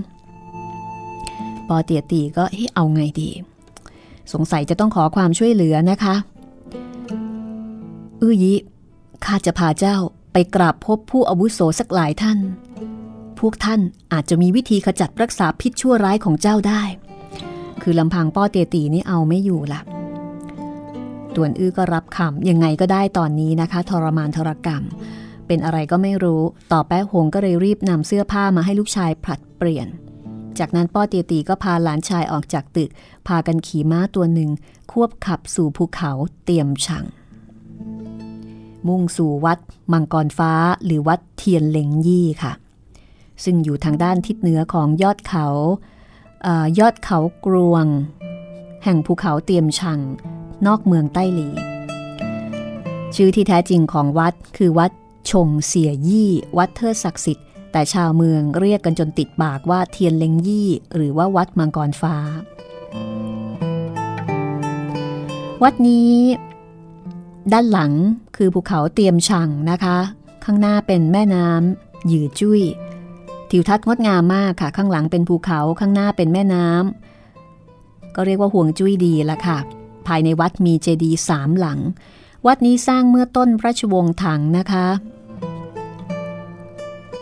[1.69, 3.31] ปอเตียตีก็เฮ้เอาไงดี
[4.33, 6.15] สงสัยจะต้องขอความช่วยเหลือนะคะ
[8.21, 8.55] อื้อยิ
[9.25, 9.97] ข้าจะพาเจ้า
[10.33, 12.39] ไปกราบพบผู้อาวุโสสักหลายท่าน
[13.39, 13.81] พวกท่าน
[14.13, 16.83] อาจจะมีวิธีขจัดรักษาพิษชั่วร้ายของเจ้าได้
[17.93, 19.81] คือลำพังป้อเตียตีนี่เอาไม่อยู่ละ
[21.35, 24.83] ตวนอื้อก็รับคำยังไงก็ได้ตอนนี้นะคะ ทรมานทรกรรม
[25.47, 29.87] เป็นอะไรก็ไม่รู้ ต่อแป๊ะหงก็เลยรีบนำเสื้อผ้ามาให้ลูกชายผลัดเปลี่ยน
[30.59, 32.91] จากนั้นป้อเตียตีก็พาหลานชายออกจากตึก
[33.27, 34.51] พากันขี่ม้าตัวหนึ่ง
[34.93, 36.13] ควบขับสู่ภูเขา
[36.45, 37.05] เตรียมชัง
[38.87, 39.59] มุ่งสู่วัด
[39.93, 40.53] มังกรฟ้า
[40.85, 42.53] หรือวัดเทียนเหลงยี่ค่ะ
[43.45, 45.47] ซึ่งอยู่ทางด้านทิศเหนือของยอดเขา
[46.79, 47.87] ยอดเขากรวง
[48.85, 50.01] แห่งภูเขาเตียมชัง
[50.67, 51.49] นอกเมืองใต้หลี
[53.15, 54.91] ชื่อที่แท้จริงของวัดคือวัด
[55.31, 62.17] ชงเสียยี่ วัดเทิดศักดิ์สิทธิ์แต่ชาวเมืองเรียกกันจนติดปากว่าเทียนเลงยี่ หรือว่าวัดมังกรฟ้า
[65.63, 66.15] วัดนี้
[67.53, 67.93] ด้านหลัง
[68.37, 69.99] คือภูเขาเตียมชังนะคะ
[70.45, 72.63] ข้างหน้าเป็นแม่น้ำหยือจุ้ย
[73.51, 79.59] ทิวทัศน์งดงามมากค่ะ ข้างหลังเป็นภูเขาข้างหน้าเป็นแม่น้ำก็เรียกว่าห่วงจุ้ยดีละค่ะ
[80.07, 81.81] ภายในวัดมีเจดีย์สามหลัง
[82.47, 84.87] วัดนี้สร้างเมื่อต้นพระชวงศ์ถังนะคะ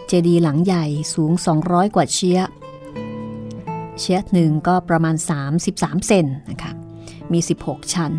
[0.06, 1.32] เจดีย์หลังใหญ่สูง
[1.64, 2.40] 200 กว่าเชีย
[3.98, 5.16] เชียหนึ่งก็ประมาณ
[5.60, 6.72] 33 เซนนะคะ
[7.32, 8.12] มี 16 ชั้น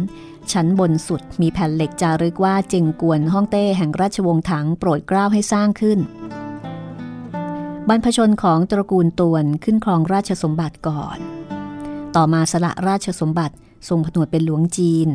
[0.51, 5.99] ชั้นบนสุดมีแผ่นเหล็กจารึกว่าเจงกวนฮ่องเต้แห่งราชวงศ์ถังโปรดเกล้าให้สร้างขึ้น
[7.91, 11.17] บรรพชนของตระกูลตวนขึ้นครองราชสมบัติก่อน
[12.15, 13.55] ต่อมาสละราชสมบัติ
[13.89, 15.07] ทรงผนวดเป็นหลวงจีน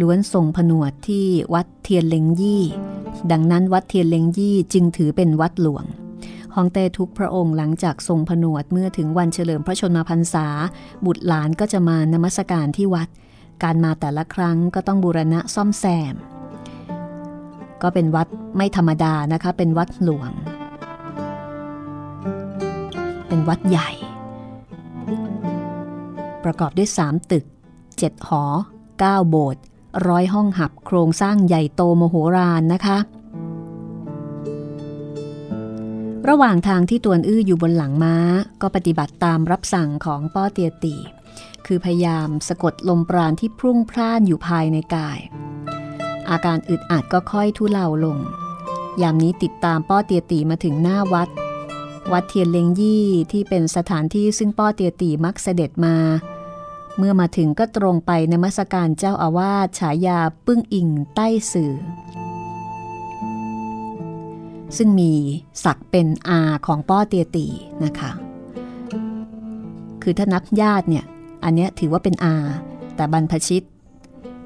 [0.00, 2.64] ล้วนทรงผนวดที่วัดเทียนเลงยี่
[3.30, 5.84] ดังนั้นวัดเทียนเลงยี่จึงถือเป็นวัดหลวง
[6.54, 10.46] ฮองเต้ทุกพระองค์หลังจากทรงผนวดเมื่อถึงวันเฉลิมพระชนมพรรษา
[11.06, 13.08] บุตรหลานก็จะมานมัสการที่วัด
[13.62, 16.14] การมาแต่ละครั้งก็ต้องบูรณะซ่อมแซม
[17.82, 20.32] ก็เป็นวัดไม่ธรรมดานะคะ เป็นวัดหลวง
[23.28, 23.90] เป็นวัดใหญ่
[26.44, 27.44] ประกอบด้วยสามตึก
[27.98, 28.44] เจ็ดหอ
[28.98, 29.62] เก้าโบสถ์
[30.08, 32.98] ร้อยห้องหับโครงสร้างใหญ่โตมโหฬารนะคะ
[36.28, 38.16] ระหว่างทางที่ตวนอื้ออยู่บนหลังม้า
[38.62, 40.96] ก็ปฏิบัติตามรับสั่งของป้อเตียตี
[41.66, 45.18] คือพยายามสะกดลมปราณที่พุ่งพล่านอยู่ภายในกาย
[46.30, 48.18] อาการอึดอัดก็ค่อยทุเลาลง
[49.02, 51.28] ยามนี้ติดตามป้อเตียตีมาถึงหน้าวัด
[52.12, 55.96] วัดเทียนเลงยี่ที่เป็นสถานที่ซึ่งป้อเตียตีมักเสด็จมา
[56.98, 61.74] เมื่อมาถึงก็ตรงไปในมัสการเจ้าอาวาสฉายาปึ้งอิงใต้สื่อ
[64.76, 65.12] ซึ่งมี
[65.64, 67.46] ศักเป็นอาของป้อเตียตี
[67.84, 68.10] นะคะ
[70.02, 71.04] คือถ้านับญาติเนี่ย
[71.44, 72.36] อันนี้ถือว่าเป็นอา
[72.96, 73.66] แต่บรรพชิต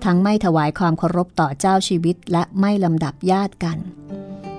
[0.04, 3.78] ทั้งไม่ถวายความเคารพต่อเจ้าชีวิตและไม่ลำดับญาติกัน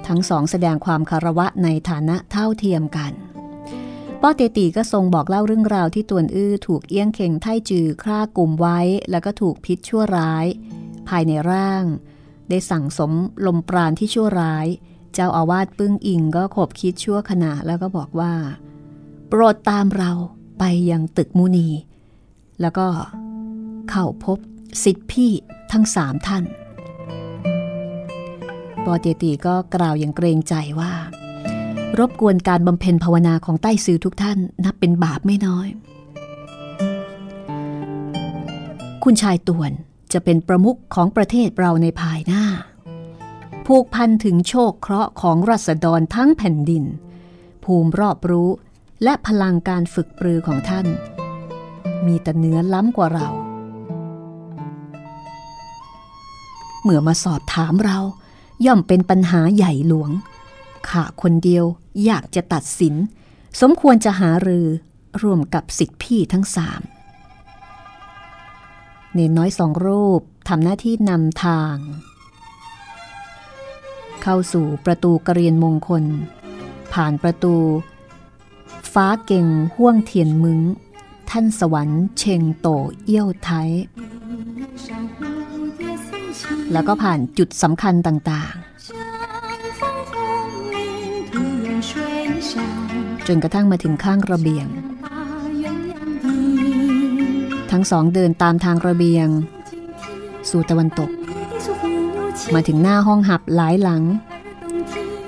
[0.08, 3.12] ทั้งสองแสดงความคารวะในฐานะเท่าเทียมกัน
[4.22, 8.80] ป้อเตตีก็ทรงบอกเล่าเรื่องราวที่ตวนอื้อถูกเอี้ยงเข่งไทจือฆ่ากลุ่มไว้
[9.12, 10.46] แล้วก็ถูกพิษชั่วร้าย
[11.08, 11.84] ภายในร่าง
[12.50, 13.12] ได้สั่งสม
[13.46, 14.68] ลมปราณที่ชั่วร้าย
[15.14, 18.34] เจ้าอาวาสปึ้งอิงก็ขบคิดชั่วขณะแล้วก็บอกว่า
[19.28, 20.12] โปรดตามเรา
[20.60, 21.70] ไปยังตึกมุนี
[22.62, 22.88] แล้วก็
[23.90, 24.38] เข้าพบ
[24.84, 25.32] สิทธิพี่
[25.72, 26.44] ทั้งสามท่าน
[28.86, 30.94] ปอเตียตีก็กล่าวอย่างเกรงใจว่า
[32.00, 35.68] รบกวนการบำเพ็ญภาวนาของใต้ซือทุกท่านนับเป็นบาปไม่น้อย
[39.04, 39.72] คุณชายตวน
[40.14, 42.46] จะเป็นประมุขของประเทศเราในภายหน้า
[43.66, 46.84] ผูกพันถึงโชคเคราะห์ของรัษฎรทั้งแผ่นดิน
[47.64, 48.50] ภูมิรอบรู้
[49.04, 50.88] และพลังการฝึกปรือของท่าน
[52.06, 53.28] มีแต่เนื้อล้ำกว่าเรา
[56.84, 58.00] เมื่อมาสอบถามเรา
[58.66, 60.12] ย่อมเป็นปัญหาใหญ่หลวง
[60.90, 61.66] ข้าคนเดียว
[62.06, 62.96] อยากจะตัดสิน
[63.62, 64.68] สมควรจะหารือ
[65.22, 66.82] ร่วมกับสิทธิพี่ทั้งสาม
[69.14, 71.76] เนนน้อยสองรูปทำหน้าที่นำทาง
[74.22, 76.04] เข้าสู่ประตูกระเรียนมงคล
[76.94, 77.56] ผ่านประตู
[78.94, 80.60] ฟ้าเก่งห่วงเทียนมึง
[81.30, 82.68] ท่านสวรรค์เชงโต
[83.04, 83.70] เอี้ยวไทย
[86.74, 88.64] แล้วก็ผ่านจุดสำคัญต่างๆ
[93.28, 94.68] จนกระทั่งมาถึงข้างระเบียง
[97.72, 99.28] ทั้งสองเดินตามทางระเบียง
[100.50, 101.10] สู่ตะวันตก
[102.54, 104.04] มาถึงหน้าห้องหับหลายหลัง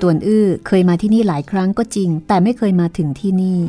[0.00, 3.60] ตวนอื้อเคยมาที่นี่หลายครั้งก็จริง แต่ไม่เคยมาถึงที่นี่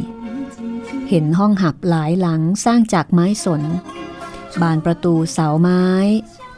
[1.09, 3.61] เห็นห้องหับหลายหลังสร้างจากไม้สน
[4.61, 5.83] บานประตูเสาไม้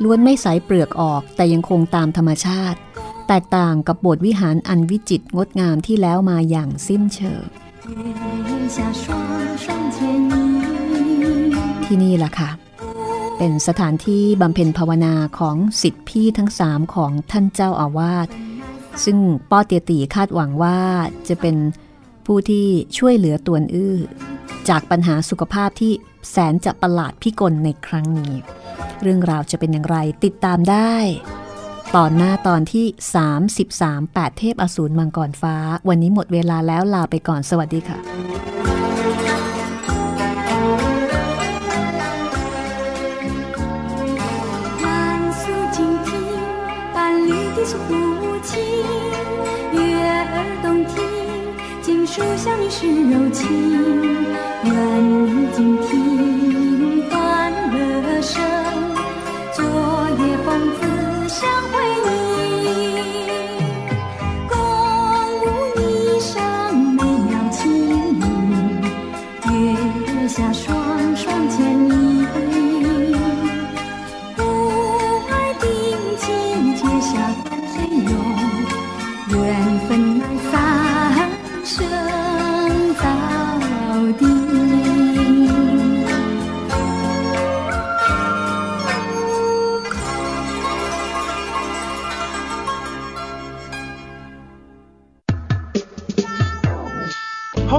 [0.04, 2.80] ล้วนไม่ใสเปลือกออกแต่ยังคงตามธรรมชาติ
[3.28, 7.44] แตกต่างกับโบสถ์วิหารอันวิจิตรงดงามที่แล้วมาอย่างสิ้นเชิง
[11.86, 12.50] ที่นี่ล่ะค่ะ
[13.38, 18.28] เป็นสถานที่บำเพ็ญภาวนาของสิทธิพี่ทั้งสามของท่านเจ้าอาวาส
[19.04, 19.18] ซึ่ง
[19.50, 20.80] ป้อเตียตีคาดหวังว่า
[21.28, 21.56] จะเป็น
[22.26, 22.66] ผู้ที่
[22.98, 23.96] ช่วยเหลือตวนอื้อ
[24.70, 25.94] จากปัญหาสุขภาพที่
[26.30, 28.34] แสนจะประหลาดพิกลในครั้งนี้
[29.02, 30.96] เรื่องราวจะเป็นอย่างไรติดตามได้
[31.96, 32.86] ตอนหน้าตอนที่
[33.66, 35.56] 33 8 เทพอสูรมังกรฟ้า
[35.90, 38.00] วันนี้หมดเวลาแล้วลาไปก่อนสวัสดีค่ะ
[52.40, 53.84] 想你是柔情
[54.64, 54.74] 愿
[55.04, 55.99] 你静听